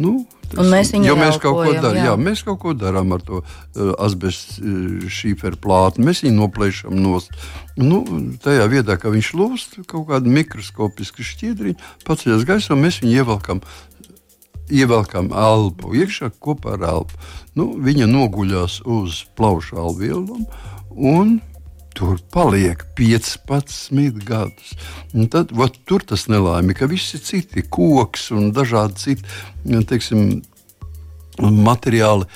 Nu, 0.00 0.22
un 0.54 0.70
mēs 0.70 0.92
viņu 0.94 1.16
mēs 1.18 1.38
kaut 1.42 1.58
ko 1.58 1.72
darām. 1.74 1.98
Jā. 1.98 2.04
jā, 2.10 2.14
mēs 2.20 2.42
kaut 2.46 2.60
ko 2.62 2.74
darām 2.78 3.14
ar 3.16 3.24
to 3.26 3.40
uh, 3.42 3.90
asbestu 4.02 4.62
uh, 4.62 5.08
šīferu 5.10 5.58
plātni. 5.62 6.06
Mēs 6.06 6.22
viņu 6.26 6.38
noplēšam 6.38 6.94
nost. 7.00 7.34
Nu, 7.76 8.04
tajā 8.44 8.68
vietā, 8.72 8.96
ka 9.00 9.12
viņš 9.12 9.32
lūst 9.36 9.76
kaut 9.90 10.06
kādu 10.12 10.32
mikroskopisku 10.32 11.26
šķiedriņu, 11.26 11.80
paceļas 12.06 12.46
gaisā, 12.48 12.78
mēs 12.78 13.02
viņu 13.02 13.18
ievelkam 13.20 13.64
ievelkam 14.66 15.28
elpu 15.30 15.92
iekšā 15.94 16.32
kopā 16.42 16.74
ar 16.74 16.86
elpu. 16.90 17.18
Nu, 17.58 17.68
viņa 17.82 18.08
noguļās 18.10 18.80
uz 18.82 19.22
plaušu 19.38 19.78
alveolām 19.82 20.46
un 20.90 21.38
tur 21.96 22.18
paliek 22.32 22.82
15 22.98 24.20
gadus. 24.26 24.74
Un 25.16 25.30
tad 25.32 25.54
vat, 25.56 25.78
tur 25.88 26.04
tas 26.04 26.26
nelaime, 26.28 26.76
ka 26.76 26.88
visi 26.90 27.20
citi 27.22 27.64
koks 27.64 28.30
un 28.36 28.52
dažādi 28.56 29.02
citi 29.06 29.82
teiksim, 29.88 30.42
materiāli, 31.40 32.26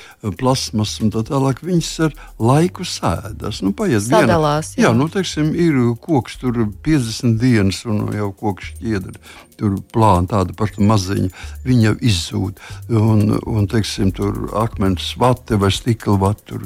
plasmas 0.40 0.96
un 1.00 1.12
tā 1.14 1.24
tālāk. 1.26 1.62
Viņas 1.64 1.90
ar 2.06 2.16
laiku 2.38 2.86
sēdas. 2.86 3.62
Nu, 3.64 3.72
paiet 3.76 4.04
Sadalās, 4.06 4.74
diena. 4.74 4.86
Jā, 4.86 4.88
jā 4.90 4.96
nu, 4.98 5.08
teiksim, 5.12 5.52
ir 5.54 5.78
koks 6.02 6.40
tur 6.42 6.64
50 6.84 7.38
dienas 7.40 7.84
un 7.88 8.08
jau 8.16 8.30
koks 8.36 8.72
šķiedra. 8.74 9.16
Tur 9.60 9.76
plāna 9.92 10.24
tāda 10.30 10.54
paša 10.56 10.84
maziņa, 10.88 11.28
viņa 11.66 11.86
jau 11.88 11.96
izzūd. 12.10 12.62
Un, 12.96 13.36
un 13.44 13.68
teiksim, 13.68 14.12
tur 14.16 14.48
akmens 14.56 15.12
vate 15.20 15.58
vai 15.60 15.68
stikla 15.74 16.16
vate 16.20 16.46
tur 16.48 16.64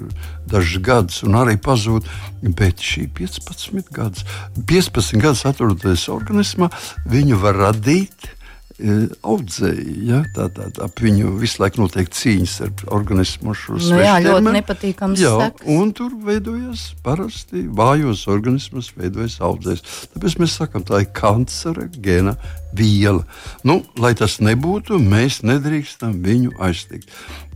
dažus 0.51 0.83
gadus 0.85 1.25
un 1.27 1.40
arī 1.40 1.57
pazūd. 1.59 2.07
Bet 2.44 2.83
šī 2.85 3.09
15 3.16 3.90
gadus, 3.94 4.27
15 4.55 5.18
gadus 5.23 5.44
atrodoties 5.49 6.07
organismā, 6.12 6.70
viņu 7.09 7.40
var 7.42 7.59
radīt 7.70 8.35
audzēji. 9.22 9.92
Ja? 10.08 10.20
Tā, 10.34 10.48
tā, 10.50 10.66
ap 10.82 10.98
viņu 11.02 11.37
visu 11.38 11.62
laiku 11.62 11.84
notiek 11.84 12.10
cīņas 12.10 12.54
ar 12.66 12.72
organismu. 12.96 13.54
Nu, 13.78 14.00
jā, 14.02 14.16
ļoti 14.24 14.54
nepatīkams. 14.58 15.22
Jā, 15.22 15.34
seks. 15.44 15.68
un 15.70 15.92
tur 15.94 16.16
veidojas 16.26 16.88
parasti 17.06 17.64
vājos 17.70 18.26
organismus, 18.30 18.90
veidojas 18.98 19.38
audzējs. 19.44 19.84
Tāpēc 20.16 20.38
mēs 20.42 20.58
sakām, 20.58 20.87
tā 20.87 21.04
ir 21.04 21.10
kancerogēna 21.14 22.34
viela. 22.74 23.22
Nu, 23.62 23.82
lai 24.00 24.14
tas 24.18 24.40
nebūtu, 24.42 24.98
mēs 24.98 25.44
nedrīkstam 25.46 26.18
viņu 26.24 26.56
aiztikt. 26.58 27.12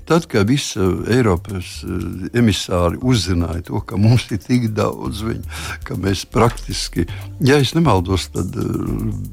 Tad, 0.09 0.25
kad 0.31 0.49
visa 0.49 0.87
Eiropas 1.12 1.83
uh, 1.85 2.29
emisāri 2.33 2.97
uzzināja 3.05 3.66
to, 3.66 3.83
ka 3.85 3.99
mums 4.01 4.25
ir 4.33 4.40
tik 4.40 4.71
daudz 4.77 5.21
viņu, 5.27 5.44
ka 5.85 5.99
mēs 6.01 6.23
praktiski, 6.33 7.05
ja 7.44 7.59
es 7.61 7.75
nemaldos, 7.77 8.31
tad 8.33 8.57
uh, 8.57 8.87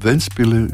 Ventspili 0.04 0.66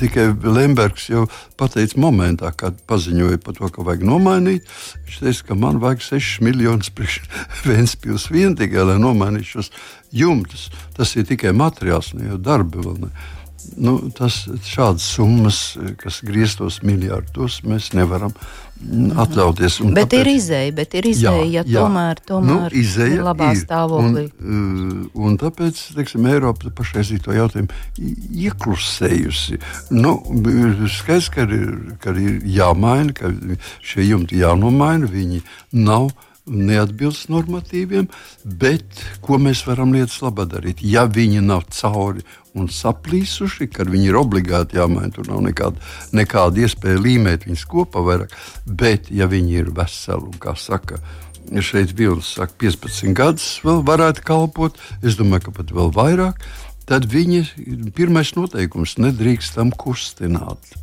tikai 0.00 0.30
Lembergs 0.48 1.10
jau 1.12 1.26
pateica 1.60 2.00
momentā, 2.00 2.54
kad 2.56 2.80
paziņoja 2.88 3.42
par 3.44 3.58
to, 3.58 3.68
ka 3.68 3.84
vajag 3.84 4.06
nomainīt. 4.08 4.72
Viņš 5.04 5.20
teica, 5.20 5.46
ka 5.50 5.58
man 5.66 5.82
vajag 5.84 6.08
6 6.08 6.40
miljonus 6.48 6.88
priekš 6.96 7.20
Ventspils 7.68 8.30
vien 8.32 8.56
tikai, 8.56 8.88
lai 8.88 8.98
nomainītu 9.02 9.58
šos 9.58 9.72
jumtus. 10.14 10.70
Tas 10.96 11.12
ir 11.18 11.28
tikai 11.28 11.52
materiāls, 11.52 12.14
ne 12.16 12.32
jau 12.32 12.40
darbi 12.40 12.80
vēl 12.80 13.02
ne. 13.04 13.12
Nu, 13.76 13.96
tas 14.14 14.44
šādas 14.66 15.06
summas, 15.16 15.62
kas 15.98 16.20
grieztos 16.26 16.80
miljardus, 16.86 17.60
mēs 17.66 17.92
nevaram 17.96 18.34
atļauties. 19.24 19.78
Bet 19.94 20.10
tāpēc, 20.10 20.20
ir 20.20 20.30
izēja, 20.34 20.72
bet 20.76 20.96
ir 20.98 21.08
izēja, 21.08 21.44
jā, 21.46 21.62
ja 21.70 21.84
tomēr, 21.84 22.20
tomēr 22.26 22.66
nu, 22.66 22.80
izēja 22.80 23.16
ir 23.16 23.24
labā 23.24 23.50
ir. 23.54 23.60
stāvoklī. 23.62 24.24
Un, 24.42 24.66
uh, 25.06 25.22
un 25.26 25.38
tāpēc, 25.40 25.80
teiksim, 25.96 26.28
Eiropa 26.30 26.72
pašreiz 26.74 27.12
to 27.24 27.34
jautājumu 27.34 27.70
ieklusējusi. 28.44 29.60
Nu, 29.94 30.16
skaidrs, 30.98 31.30
ka 31.34 31.46
ir, 31.48 31.64
ka 32.02 32.14
ir 32.18 32.44
jāmaina, 32.56 33.14
ka 33.16 33.32
šie 33.84 34.08
jumti 34.10 34.42
jānomaina, 34.42 35.10
viņi 35.10 35.42
nav 35.80 36.10
neatbilst 36.44 37.30
normatīviem, 37.32 38.08
bet 38.44 39.02
ko 39.24 39.38
mēs 39.40 39.64
varam 39.66 39.94
lietas 39.96 40.20
labā 40.24 40.46
darīt? 40.48 40.82
Ja 40.84 41.06
viņi 41.08 41.40
nav 41.44 41.64
cauri 41.72 42.24
un 42.54 42.68
saplīsuši, 42.70 43.68
kad 43.72 43.90
viņi 43.90 44.10
ir 44.12 44.18
obligāti 44.20 44.78
jāmaina. 44.78 45.12
Tur 45.14 45.28
nav 45.30 45.42
nekāda, 45.46 45.80
nekāda 46.14 46.64
iespēja 46.66 47.00
līmēt 47.02 47.48
viņus 47.48 47.66
kopā 47.70 48.04
vairāk. 48.04 48.34
Bet, 48.66 49.10
ja 49.10 49.28
viņi 49.30 49.58
ir 49.62 49.72
veseli 49.74 50.28
un, 50.28 50.36
kā 50.40 50.54
saka, 50.58 51.00
šeit 51.64 51.96
Vilnius 51.96 52.34
saka, 52.36 52.54
15 52.60 53.16
gadus 53.16 53.48
vēl 53.64 53.82
varētu 53.86 54.24
kalpot, 54.24 54.78
es 55.02 55.18
domāju, 55.18 55.48
ka 55.48 55.58
pat 55.58 55.74
vēl 55.74 55.92
vairāk, 55.96 56.40
tad 56.88 57.08
viņi 57.10 57.44
pirmais 57.96 58.34
noteikums 58.36 58.98
nedrīkstam 59.00 59.72
kustināt. 59.76 60.74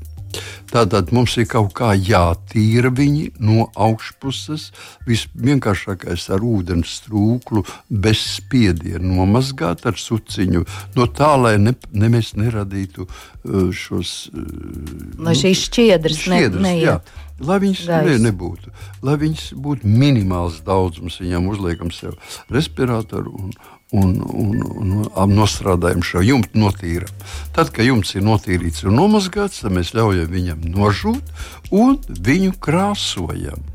Tātad 0.72 1.12
mums 1.16 1.36
ir 1.42 1.48
kaut 1.52 1.74
kā 1.78 1.92
jātīra 1.96 2.92
viņi 2.96 3.32
no 3.44 3.68
augšpuses. 3.76 4.70
Visvienkāršākais 5.08 6.28
ar 6.32 6.46
ūdens 6.48 7.00
trūklu, 7.08 7.66
bez 7.90 8.22
spiediena 8.38 9.04
nomazgāt 9.04 9.86
ar 9.90 10.00
suciņu, 10.00 10.64
no 10.96 11.10
tā, 11.12 11.34
lai 11.42 11.58
ne, 11.62 11.76
ne 11.92 12.12
mēs 12.14 12.36
neradītu 12.40 13.08
uh, 13.08 13.68
šos. 13.76 14.30
Uh, 14.32 15.20
lai 15.28 15.36
šīs 15.38 15.68
šķiedras, 15.68 16.24
šķiedras 16.24 16.64
ne, 16.64 16.78
jā, 16.80 17.02
Lai 17.42 17.58
viņas 17.62 17.88
ne, 18.06 18.18
nebūtu, 18.22 18.72
lai 19.06 19.16
viņas 19.22 19.52
būtu 19.58 19.90
minimāls 19.90 20.60
daudzums, 20.66 21.18
viņam 21.24 21.48
uzliekam 21.50 21.90
sev 21.96 22.18
respiratoru 22.54 23.34
un, 23.34 23.56
un, 23.92 24.14
un, 24.24 24.62
un 25.06 25.34
nostrādājam 25.36 26.04
šo 26.06 26.24
jumtu, 26.26 26.60
notīram. 26.62 27.12
Tad, 27.56 27.74
kad 27.76 27.88
jumts 27.88 28.16
ir 28.16 28.26
notīrīts 28.26 28.86
un 28.88 28.98
nomazgāts, 29.00 29.64
tad 29.64 29.76
mēs 29.76 29.94
ļaujam 29.98 30.32
viņam 30.32 30.66
nožūt 30.72 31.72
un 31.76 32.00
viņu 32.08 32.56
krāsojam. 32.64 33.68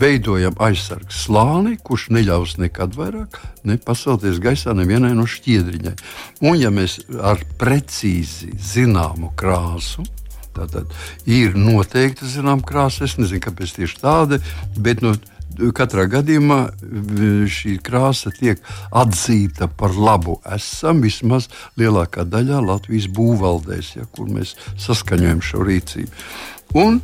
Veidojam 0.00 0.54
aizsargu 0.64 1.12
slāni, 1.12 1.74
kurš 1.84 2.06
neļaus 2.16 2.54
nekad 2.56 2.94
vairāk 2.96 3.36
ne 3.68 3.76
pacelties 3.76 4.38
gaisā 4.40 4.72
nevienai 4.72 5.12
no 5.18 5.26
šķiedriņai. 5.28 5.92
Un, 6.40 6.56
ja 6.56 6.72
mēs 6.72 7.02
ar 7.20 7.44
precīzi 7.60 8.54
zināmu 8.56 9.34
krāsu, 9.36 10.06
Tātad 10.50 10.90
ir 11.30 11.54
noteikti 11.54 12.26
zināma 12.28 12.64
krāsa. 12.66 13.06
Es 13.06 13.14
nezinu, 13.20 13.42
kāpēc 13.44 13.76
tieši 13.76 14.00
tāda, 14.00 14.40
bet 14.74 14.98
no 15.04 15.14
katrā 15.76 16.06
gadījumā 16.10 16.60
šī 17.50 17.76
krāsa 17.84 18.32
tiek 18.34 18.60
atzīta 18.90 19.68
par 19.68 19.94
labu 19.96 20.38
esam 20.56 21.02
vismaz 21.04 21.48
lielākā 21.80 22.26
daļā 22.28 22.60
Latvijas 22.64 23.08
būvvaldēs, 23.16 23.94
ja, 23.98 24.08
kur 24.16 24.30
mēs 24.32 24.56
saskaņojam 24.80 25.42
šo 25.44 25.64
rīcību. 25.66 26.28
Un 26.80 27.00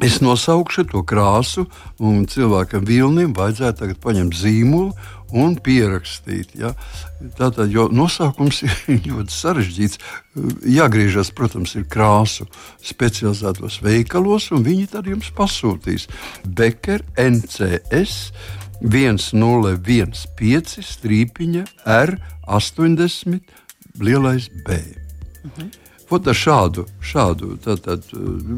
Es 0.00 0.22
nosaukšu 0.24 0.86
to 0.88 1.02
krāsu, 1.04 1.66
un 2.00 2.22
cilvēkam 2.24 2.86
vilnim 2.88 3.34
vajadzētu 3.36 3.82
tagad 3.82 3.98
paņemt 4.00 4.32
zīmolu 4.32 4.94
un 5.36 5.56
pierakstīt. 5.62 6.54
Ja? 6.58 6.72
Tātad, 7.38 7.70
jo 7.72 7.88
nosaukums 7.92 8.62
ir 8.66 8.72
ļoti 9.06 9.32
sarežģīts. 9.34 9.98
Jāgriežas, 10.70 11.32
protams, 11.36 11.74
ir 11.78 11.84
krāsu 11.90 12.44
specializētos 12.86 13.80
veikalos, 13.84 14.50
un 14.54 14.60
viņi 14.66 14.86
tad 14.94 15.04
jums 15.10 15.28
pasūtīs 15.36 16.02
Becker 16.46 17.00
NCS 17.18 18.14
1015 18.80 20.82
strīpiņa 20.94 21.64
R80 21.84 23.40
lielais 24.00 24.44
B. 24.64 24.68
Mhm. 25.44 25.89
Ot, 26.10 26.26
ar 26.26 26.34
šādu, 26.34 26.86
šādu 27.06 27.52
tad, 27.62 27.84
tad, 27.84 28.06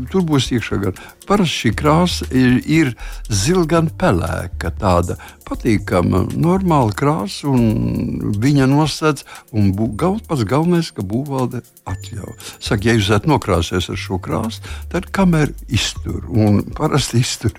tur 0.09 0.23
būs 0.25 0.47
iekšā 0.57 0.79
gan 0.81 1.01
parasti 1.29 1.67
šī 1.67 1.73
krāsa 1.77 2.29
ir, 2.33 2.55
ir 2.65 2.93
zilgan 3.29 3.91
pelēka, 4.01 4.73
tāda 4.81 5.19
patīkama, 5.45 6.25
normāla 6.33 6.95
krāsa, 6.97 7.51
un 7.53 8.33
viņa 8.41 8.71
nosacīts, 8.71 9.27
un 9.53 9.69
gal, 10.01 10.17
pats 10.29 10.47
galvenais, 10.49 10.89
ka 10.97 11.05
būvvalde 11.05 11.61
atļauj. 11.93 12.35
Saka, 12.57 12.89
ja 12.89 12.97
jūs 12.97 13.11
esat 13.11 13.29
nokrāsēs 13.29 13.91
ar 13.93 14.01
šo 14.01 14.17
krāsu, 14.23 14.65
tad 14.93 15.11
kamēr 15.13 15.53
iztur, 15.69 16.25
un 16.33 16.63
parasti 16.77 17.21
iztur. 17.21 17.53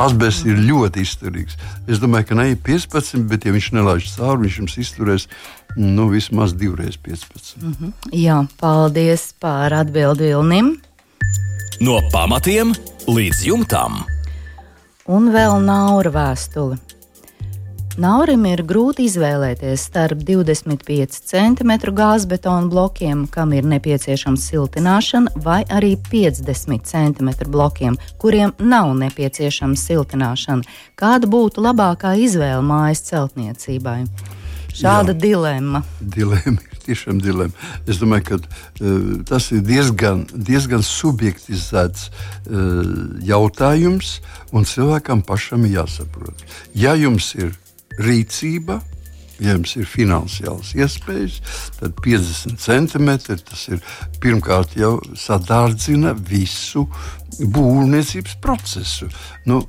Asbests 0.00 0.46
ir 0.48 0.60
ļoti 0.62 1.02
izturīgs. 1.04 1.58
Es 1.90 2.00
domāju, 2.00 2.30
ka 2.30 2.38
ne 2.38 2.52
15, 2.56 3.26
bet 3.28 3.44
ja 3.44 3.52
viņš 3.52 3.72
nelaiž 3.76 4.08
cauri, 4.14 4.46
viņš 4.46 4.60
jums 4.62 4.78
izturēs 4.80 5.28
Nu, 5.76 6.08
vismaz 6.08 6.54
divreiz 6.54 6.96
15. 6.96 7.56
Mm 7.62 7.74
-hmm. 7.80 7.92
Jā, 8.12 8.46
paldies 8.60 9.34
par 9.40 9.72
atbildi 9.74 10.24
Vilnim. 10.24 10.80
No 11.80 12.00
pamatiem 12.12 12.74
līdz 13.06 13.46
jumtam. 13.46 14.04
Un 15.06 15.32
vēl 15.32 15.64
naura 15.64 16.10
vēstuli. 16.10 16.76
Naurim 18.00 18.46
ir 18.48 18.62
grūti 18.64 19.04
izvēlēties 19.04 19.82
starp 19.90 20.22
25 20.24 21.18
cm 21.28 21.72
gāzbetona 21.92 22.70
blokiem, 22.72 23.26
kam 23.28 23.52
ir 23.52 23.66
nepieciešama 23.68 24.40
siltināšana, 24.40 25.34
vai 25.44 25.64
arī 25.68 25.96
50 26.12 26.88
cm 26.88 27.50
blokiem, 27.50 27.98
kuriem 28.18 28.54
nav 28.58 28.94
nepieciešama 28.96 29.76
siltināšana. 29.76 30.62
Kāda 30.96 31.28
būtu 31.28 31.60
labākā 31.60 32.14
izvēle 32.16 32.62
mājas 32.64 33.04
celtniecībai? 33.10 34.06
Šāda 34.72 35.12
Jā, 35.12 35.18
dilemma. 35.20 35.82
Dilemma 36.00 36.60
ir 36.64 36.78
tiešām 36.86 37.20
dilemma. 37.22 37.72
Es 37.86 38.00
domāju, 38.02 38.24
ka 38.30 38.38
uh, 38.40 39.10
tas 39.28 39.50
ir 39.54 39.64
diezgan, 39.66 40.24
diezgan 40.32 40.84
subjektizēts 40.86 42.08
uh, 42.08 42.80
jautājums, 43.26 44.16
un 44.52 44.68
cilvēkam 44.68 45.24
pašam 45.28 45.66
ir 45.68 45.82
jāsaprot. 45.82 46.46
Ja 46.74 46.96
jums 46.98 47.34
ir 47.38 47.52
rīcība, 48.00 48.80
ja 49.42 49.56
jums 49.56 49.74
ir 49.76 49.88
finansiāls 49.88 50.72
iespējas, 50.78 51.40
tad 51.80 51.96
50 52.04 52.60
centimetri 52.62 53.38
tas 53.42 53.66
ir 53.72 53.82
pirmkārt 54.22 54.76
jau 54.78 54.96
sadārdzina 55.18 56.14
visu 56.28 56.86
būvniecības 57.40 58.36
procesu. 58.44 59.08
Nu, 59.48 59.62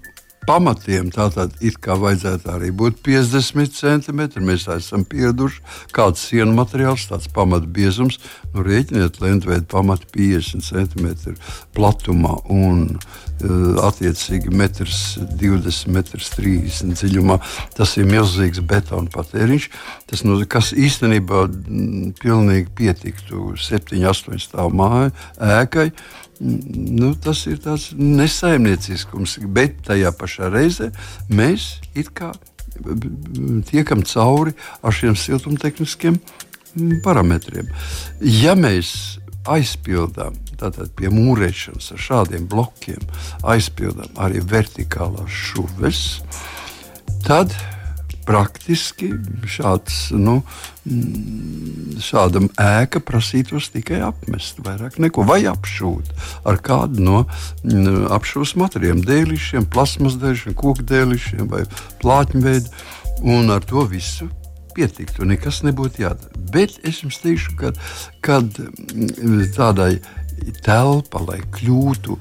pamatiem 0.47 1.09
tātad 1.13 1.53
it 1.63 1.77
kā 1.83 1.95
vajadzētu 1.99 2.51
arī 2.53 2.71
būt 2.75 3.01
50 3.05 3.75
centimetri. 3.77 4.43
Mēs 4.43 4.67
esam 4.71 5.05
pieraduši, 5.07 5.61
kāds 5.95 6.23
sienu 6.29 6.55
materiāls, 6.57 7.07
tāds 7.09 7.29
pamatbiezums. 7.33 8.19
Nu, 8.53 8.63
rēķiniet, 8.65 9.19
lentveida 9.23 9.65
pamata 9.69 10.07
50 10.13 10.65
centimetri 10.65 11.35
platumā 11.75 12.35
un 12.53 12.83
uh, 12.93 13.85
attiecīgi 13.87 14.51
1,20 14.53 15.89
m, 15.89 16.01
30 16.07 16.97
dziļumā. 16.99 17.39
Tas 17.77 17.95
ir 17.97 18.09
milzīgs 18.09 18.63
betona 18.67 19.11
patēriņš, 19.13 19.69
tas, 20.11 20.25
nu, 20.27 20.39
kas 20.49 20.73
īstenībā 20.77 21.45
m, 21.47 22.11
pilnīgi 22.21 22.69
pietiktu 22.77 23.53
7, 23.59 24.01
8 24.13 24.43
stāvu 24.43 24.75
māju 24.83 25.13
ēkai 25.53 25.89
nu, 26.43 27.13
tas 27.15 27.45
ir 27.47 27.59
tāds 27.63 27.91
nesaimnieciskums, 27.97 29.37
bet 29.55 29.79
tajā 29.87 30.11
pašā 30.17 30.49
reizē 30.53 30.91
mēs 31.31 31.77
tiekam 33.69 34.03
cauri 34.09 34.55
ar 34.83 34.95
šiem 34.95 35.15
siltumtehniskiem 35.19 36.17
parametriem. 37.05 37.69
Ja 38.19 38.55
mēs 38.57 39.19
aizpildām 39.49 40.37
tātad 40.59 40.93
pie 40.97 41.11
mūrēšanas 41.13 41.91
ar 41.95 42.01
šādiem 42.07 42.47
blokiem, 42.49 43.01
aizpildām 43.43 44.19
arī 44.23 44.41
vertikālās 44.47 45.31
šuves, 45.51 46.03
tad 47.27 47.53
praktiski 48.27 49.11
šāds, 49.49 50.11
nu, 50.15 50.39
šāda 52.03 52.43
ēka 52.59 53.01
prasītos 53.03 53.69
tikai 53.73 54.01
apmest, 54.07 54.61
vairāk 54.65 54.99
neko, 55.03 55.25
vai 55.27 55.41
apšūt 55.49 56.11
ar 56.49 56.59
kādu 56.63 57.03
no 57.03 57.23
apšūs 58.17 58.55
materiāliem, 58.59 59.03
dēlišiem, 59.07 59.67
plasmas 59.71 60.19
dēlišiem, 60.21 60.57
koku 60.59 60.85
dēlišiem 60.93 61.49
vai 61.51 61.65
plātņu 62.03 62.43
veidu, 62.43 62.73
un 63.23 63.53
ar 63.53 63.63
to 63.67 63.85
visu 63.89 64.29
pietiktu, 64.73 65.27
nekas 65.29 65.61
nebūtu 65.67 66.03
jādara. 66.03 66.43
Bet 66.53 66.79
es 66.87 67.03
jums 67.03 67.21
teikšu, 67.23 67.55
ka 67.59 67.73
kad 68.25 68.57
tādai 69.55 69.97
telpa, 70.65 71.21
lai 71.27 71.39
kļūtu 71.53 72.17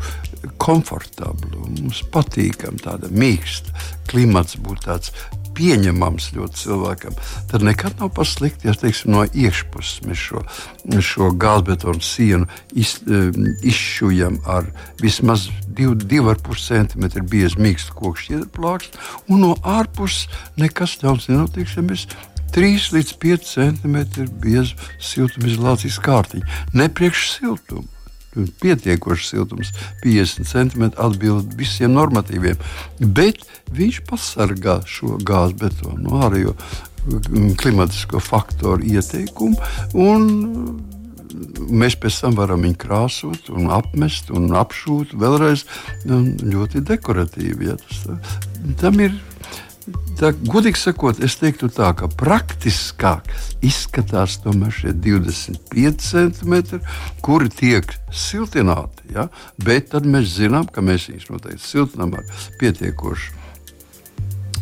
komfortabla, 0.62 1.66
mums 1.80 2.02
patīkama, 2.12 2.80
tāda 2.82 3.10
mīksta, 3.12 3.72
klimats 4.10 4.58
būtu 4.60 4.86
tāds 4.86 5.12
pieņemams 5.62 6.33
ļoti 6.35 6.59
cilvēkam, 6.64 7.18
tad 7.51 7.62
nekad 7.66 8.01
nav 8.01 8.11
paslikti, 8.16 8.66
ja 8.66 8.75
teiksim, 8.79 9.12
no 9.14 9.22
iekšpuses 9.27 10.03
mēs 10.09 10.25
šo, 10.27 10.42
šo 11.05 11.31
gāzbetonu 11.38 12.03
sienu 12.03 12.48
iz, 12.75 12.96
izšujam 13.62 14.40
ar 14.51 14.66
vismaz 15.03 15.48
2,5 15.79 16.66
cm 16.66 17.25
biezu 17.31 17.62
mīkstu 17.62 17.94
koku 17.94 18.25
šķiedrplākstu, 18.25 18.98
un 19.31 19.46
no 19.46 19.55
ārpuses 19.62 20.27
nekas 20.59 20.98
daudz 21.03 21.31
nenotiks, 21.31 21.79
ja 21.79 21.87
mēs 21.87 22.09
3 22.53 22.90
līdz 22.96 23.14
5 23.22 23.48
cm 23.55 24.03
biezu 24.42 24.77
siltumizolācijas 25.01 26.03
kārtiņu. 26.03 26.44
Ne 26.77 26.90
priekš 26.92 27.31
siltumu. 27.38 27.91
Pietiekošs 28.33 29.33
siltums, 29.33 29.73
50 30.05 30.49
cm 30.49 30.88
atbild 30.97 31.53
visiem 31.59 31.92
normatīviem, 31.97 32.61
bet 33.01 33.45
viņš 33.77 34.01
pasargā 34.09 34.81
šo 34.88 35.18
gāzes 35.21 35.59
betonu 35.61 36.01
no 36.07 36.23
ārējo 36.27 36.55
mm, 36.57 37.53
klimatisko 37.61 38.23
faktoru 38.25 38.85
ieteikumu. 38.88 39.59
Mēs 41.73 41.97
pēc 42.01 42.18
tam 42.25 42.37
varam 42.37 42.64
viņu 42.64 42.79
krāsot, 42.81 43.53
un 43.57 43.71
apmest 43.73 44.29
un 44.35 44.51
apšūt 44.61 45.14
vēlreiz 45.21 45.64
ļoti 46.07 46.83
dekoratīvi. 46.88 47.71
Ja, 47.71 47.77
tas, 47.81 48.03
tam 48.81 49.01
ir 49.01 49.16
Tā, 50.18 50.31
godīgi 50.47 50.79
sakot, 50.79 51.18
es 51.25 51.35
teiktu, 51.40 51.66
tā, 51.73 51.88
ka 51.99 52.07
praktiskāk 52.07 53.27
izskatās 53.64 54.37
šie 54.77 54.92
25 54.95 56.05
centimetri, 56.07 56.79
kuri 57.25 57.51
tiek 57.51 57.90
siltināti. 58.14 59.11
Ja? 59.16 59.27
Bet 59.59 59.90
tad 59.95 60.07
mēs 60.07 60.37
zinām, 60.37 60.68
ka 60.71 60.85
mēs 60.85 61.09
viņus 61.11 61.31
noteikti 61.33 61.66
siltinām 61.66 62.14
ar 62.14 62.47
pietiekošu 62.61 63.40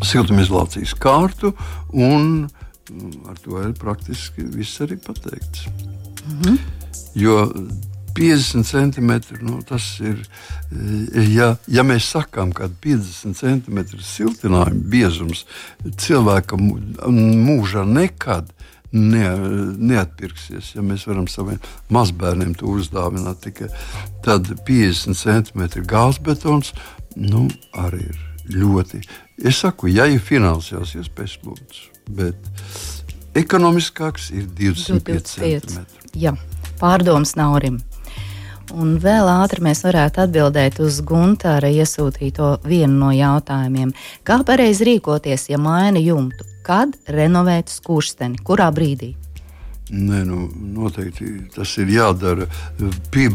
siltumizolācijas 0.01 0.95
kārtu, 0.97 1.53
un 1.93 2.47
mm, 2.47 3.13
ar 3.29 3.41
to 3.45 3.61
ir 3.61 3.77
praktiski 3.77 4.47
viss 4.57 4.81
arī 4.81 4.97
pateikts. 5.05 5.67
-hmm. 6.25 6.59
Jo 7.15 7.53
50 8.16 8.66
centimetri. 8.66 9.38
Nu, 9.44 9.61
tas 9.66 9.99
ir, 10.01 10.20
eh, 10.73 11.35
ja, 11.35 11.55
ja 11.66 11.85
mēs 11.87 12.11
sakām, 12.14 12.55
ka 12.57 12.68
50 12.83 13.38
centimetru 13.38 14.01
siltinājuma 14.05 14.90
biezums 14.92 15.44
cilvēkam 16.01 16.66
mūžā 17.46 17.85
nekad 17.88 18.51
ne, 18.92 19.27
neatpirksies. 19.79 20.75
Ja 20.77 20.85
mēs 20.87 21.07
varam 21.09 21.29
saviem 21.31 21.61
mazbērniem 21.92 22.55
to 22.59 22.70
uzdāvināt, 22.75 23.42
tikai 23.44 23.70
tad 24.25 24.51
50 24.66 25.18
centimetri 25.18 25.85
gāzbetons 25.87 26.75
nu, 27.16 27.46
arī 27.73 28.05
ir 28.11 28.18
ļoti. 28.51 29.03
Es 29.44 29.62
saku, 29.62 29.90
ja 29.92 30.07
ir 30.11 30.23
finansiāls 30.23 30.94
iespējas, 30.99 31.38
lūdzu, 31.46 31.87
bet 32.16 32.51
ekonomiskāks 33.38 34.31
ir 34.35 34.49
25 34.59 35.37
centimetri. 35.37 36.11
Jā, 36.18 36.35
pārdoms 36.81 37.37
Naurim. 37.38 37.81
Un 38.71 38.99
vēl 39.03 39.27
ātri 39.27 39.65
mēs 39.67 39.83
varētu 39.83 40.23
atbildēt 40.25 40.79
uz 40.85 41.01
Guntāra 41.07 41.71
iesūtīto 41.75 42.53
vienu 42.63 43.01
no 43.01 43.11
jautājumiem. 43.15 43.91
Kā 44.23 44.39
pareizi 44.47 44.87
rīkoties, 44.93 45.49
ja 45.51 45.59
maina 45.59 45.99
jumtu? 45.99 46.47
Kad 46.67 46.95
renovēt 47.11 47.73
skursteni? 47.73 48.39
Kurā 48.47 48.71
brīdī? 48.75 49.17
Nē, 49.90 50.20
nu, 50.22 50.44
noteikti 50.55 51.26
tas 51.50 51.72
ir 51.83 51.88
jādara 51.90 52.46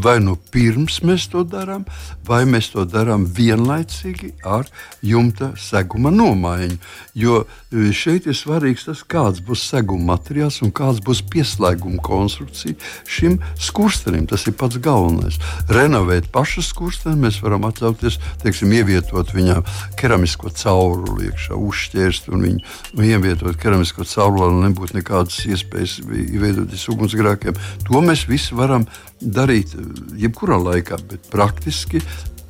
vai 0.00 0.16
nu 0.24 0.36
pirms 0.52 1.02
mēs 1.04 1.26
to 1.28 1.42
darām, 1.44 1.84
vai 2.24 2.44
mēs 2.48 2.70
to 2.72 2.86
darām 2.88 3.26
vienlaicīgi 3.28 4.32
ar 4.40 4.64
jumta 5.04 5.50
seguma 5.60 6.10
nomaiņu. 6.14 6.78
Jo 7.16 7.42
e, 7.44 7.90
šeit 7.92 8.26
ir 8.30 8.36
svarīgs 8.36 8.86
tas, 8.88 9.02
kāds 9.04 9.42
būs 9.44 9.66
seguma 9.68 10.14
materiāls 10.14 10.62
un 10.64 10.72
kāds 10.72 11.02
būs 11.04 11.20
pieslēguma 11.28 12.00
konstrukcija 12.04 12.76
šim 13.04 13.36
skurstenim. 13.60 14.24
Tas 14.30 14.46
ir 14.48 14.56
pats 14.56 14.80
galvenais. 14.80 15.36
Renovēt 15.68 16.30
pašu 16.32 16.64
skursteni 16.64 17.20
mēs 17.26 17.42
varam 17.44 17.68
atļauties, 17.68 18.16
teiksim, 18.44 18.72
ievietot 18.80 19.34
viņā 19.36 19.60
keramisko 20.00 20.54
cauruli 20.56 21.28
iekšā, 21.28 21.56
uzšķērst 21.56 22.32
un 22.32 22.48
viņu 22.48 22.64
un 22.96 23.04
ievietot 23.04 23.60
keramisko 23.60 24.06
cauruli, 24.08 24.48
lai 24.56 24.70
nebūtu 24.70 24.96
nekādas 24.96 25.38
iespējas 25.50 25.98
veidoties 26.46 26.86
ugunsgrēkiem. 26.92 27.58
To 27.88 28.02
mēs 28.04 28.26
visi 28.30 28.56
varam 28.56 28.86
darīt 29.20 29.74
eh, 29.74 29.84
jebkurā 30.26 30.58
laikā, 30.62 31.00
bet 31.10 31.28
praktiski 31.32 32.02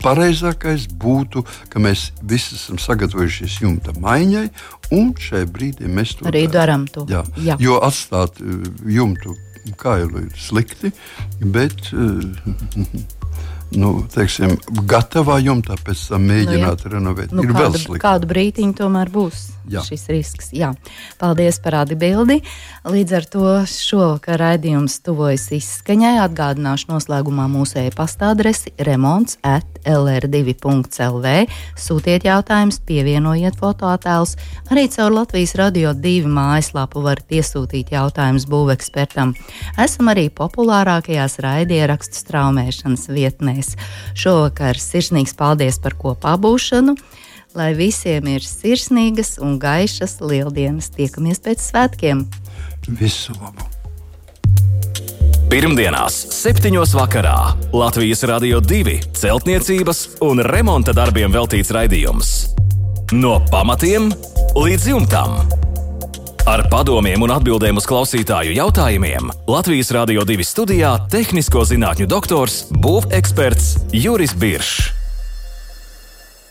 pareizākais 0.03 0.87
būtu, 1.01 1.43
ka 1.73 1.81
mēs 1.83 2.11
visi 2.23 2.55
esam 2.59 2.79
sagatavojušies 2.83 3.61
jumta 3.65 3.97
maiņai, 4.03 4.47
un 4.95 5.11
šajā 5.19 5.49
brīdī 5.51 5.91
mēs 5.91 6.19
to 6.19 6.29
arī 6.31 6.47
darām. 6.53 6.87
Jā, 7.11 7.25
Jā. 7.43 7.59
Jo 7.63 7.81
atstāt 7.87 8.41
eh, 8.43 8.71
jumtu 8.99 9.37
kailu 9.81 10.23
ir 10.29 10.35
slikti, 10.39 10.93
bet 11.43 11.89
uh, 11.91 12.23
nu, 13.83 13.93
teiksim, 14.15 14.55
gatavā 14.87 15.41
jumtā 15.43 15.75
pēc 15.83 16.07
tam 16.13 16.29
mēģināt 16.31 16.87
nu, 16.87 16.93
renovēt. 16.93 17.35
Nu, 17.35 17.43
ir 17.43 17.51
kādu, 17.51 17.63
vēl 17.65 17.79
sliktāk. 17.83 18.05
Kādu 18.07 18.31
brīdiņu 18.31 18.79
tomēr 18.79 19.11
būs 19.11 19.49
jā. 19.71 19.83
šis 19.87 20.07
risks. 20.13 20.51
Jā. 20.57 20.73
Paldies 21.21 21.59
par 21.63 21.81
atbildi. 21.83 22.41
Līdz 22.87 23.17
ar 23.19 23.29
to 23.31 23.53
šovakar 23.71 24.41
raidījums 24.43 24.99
tuvojas 25.07 25.49
izskaņai. 25.57 26.17
Atgādināšu 26.25 26.91
noslēgumā 26.93 27.49
mūsu 27.53 27.81
e-pasta 27.85 28.31
adresi 28.35 28.73
remonts 28.79 29.39
at 29.47 29.67
lr2.lv. 29.87 31.35
Sūtiet 31.79 32.27
jautājumus, 32.27 32.81
pievienojiet 32.87 33.59
fotoattēlus. 33.61 34.37
Arī 34.73 34.87
caur 34.93 35.15
Latvijas 35.15 35.55
radio 35.59 35.95
divu 35.95 36.31
mājaslapu 36.37 37.03
varat 37.05 37.31
iesūtīt 37.39 37.95
jautājumus 37.95 38.49
būvekspertam. 38.51 39.35
Esam 39.83 40.11
arī 40.13 40.29
populārākajās 40.35 41.39
raidierakstu 41.45 42.19
straumēšanas 42.25 43.09
vietnēs. 43.13 43.77
Šovakar 44.19 44.81
sirsnīgs 44.81 45.37
paldies 45.39 45.81
par 45.83 45.99
kopā 45.99 46.37
būšanu! 46.41 46.97
Lai 47.57 47.73
visiem 47.77 48.29
ir 48.31 48.45
sirsnīgas 48.45 49.37
un 49.43 49.57
gaišas 49.63 50.21
lieldienas. 50.21 50.91
Tiekamies 50.97 51.41
pēc 51.45 51.65
svētkiem! 51.71 52.27
Visu 53.01 53.35
labu! 53.41 53.65
Pirmdienās, 55.47 56.15
7. 56.35 56.75
vakarā 56.99 57.37
Latvijas 57.71 58.25
Rādio 58.27 58.59
2 58.59 58.97
celtniecības 59.15 60.01
un 60.27 60.43
remonta 60.43 60.91
darbiem 60.97 61.31
veltīts 61.31 61.71
raidījums. 61.75 62.33
No 63.15 63.39
pamatiem 63.53 64.11
līdz 64.59 64.89
jumtam. 64.91 65.39
Ar 66.51 66.65
padomiem 66.71 67.23
un 67.23 67.33
atbildēm 67.35 67.79
uz 67.79 67.87
klausītāju 67.87 68.59
jautājumiem 68.59 69.31
Latvijas 69.47 69.95
Rādio 69.95 70.27
2 70.27 70.47
studijā- 70.47 70.93
tehnisko 71.15 71.63
zinātņu 71.63 72.11
doktors, 72.11 72.67
būveksperts 72.71 73.93
Juris 73.95 74.35
Biršs. 74.35 74.96